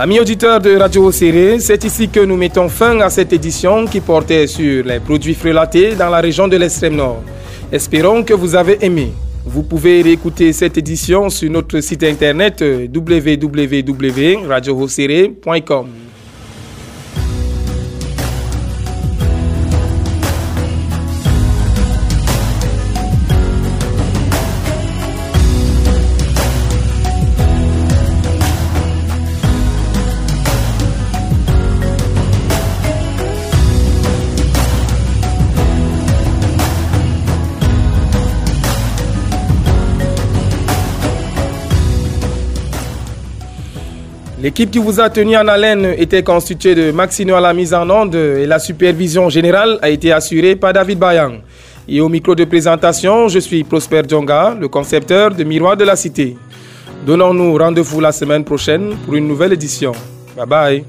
Amis 0.00 0.20
auditeurs 0.20 0.60
de 0.60 0.76
Radio 0.76 1.10
Serré, 1.10 1.58
c'est 1.58 1.82
ici 1.82 2.08
que 2.08 2.20
nous 2.20 2.36
mettons 2.36 2.68
fin 2.68 3.00
à 3.00 3.10
cette 3.10 3.32
édition 3.32 3.84
qui 3.84 4.00
portait 4.00 4.46
sur 4.46 4.84
les 4.84 5.00
produits 5.00 5.34
frelatés 5.34 5.96
dans 5.96 6.08
la 6.08 6.20
région 6.20 6.46
de 6.46 6.56
l'extrême 6.56 6.94
nord. 6.94 7.20
Espérons 7.72 8.22
que 8.22 8.32
vous 8.32 8.54
avez 8.54 8.78
aimé. 8.80 9.12
Vous 9.44 9.64
pouvez 9.64 10.00
réécouter 10.02 10.52
cette 10.52 10.78
édition 10.78 11.28
sur 11.30 11.50
notre 11.50 11.80
site 11.80 12.04
internet 12.04 12.64
www.radiohosseré.com. 12.94 15.86
L'équipe 44.48 44.70
qui 44.70 44.78
vous 44.78 44.98
a 44.98 45.10
tenu 45.10 45.36
en 45.36 45.46
haleine 45.46 45.94
était 45.98 46.22
constituée 46.22 46.74
de 46.74 46.90
Maxino 46.90 47.34
à 47.34 47.40
la 47.42 47.52
mise 47.52 47.74
en 47.74 47.86
onde 47.90 48.14
et 48.14 48.46
la 48.46 48.58
supervision 48.58 49.28
générale 49.28 49.78
a 49.82 49.90
été 49.90 50.10
assurée 50.10 50.56
par 50.56 50.72
David 50.72 50.98
Bayang. 50.98 51.40
Et 51.86 52.00
au 52.00 52.08
micro 52.08 52.34
de 52.34 52.46
présentation, 52.46 53.28
je 53.28 53.40
suis 53.40 53.62
Prosper 53.62 54.00
Djonga, 54.08 54.56
le 54.58 54.68
concepteur 54.68 55.34
de 55.34 55.44
Miroir 55.44 55.76
de 55.76 55.84
la 55.84 55.96
Cité. 55.96 56.38
Donnons-nous 57.04 57.58
rendez-vous 57.58 58.00
la 58.00 58.10
semaine 58.10 58.42
prochaine 58.42 58.94
pour 59.04 59.16
une 59.16 59.28
nouvelle 59.28 59.52
édition. 59.52 59.92
Bye 60.34 60.46
bye. 60.46 60.84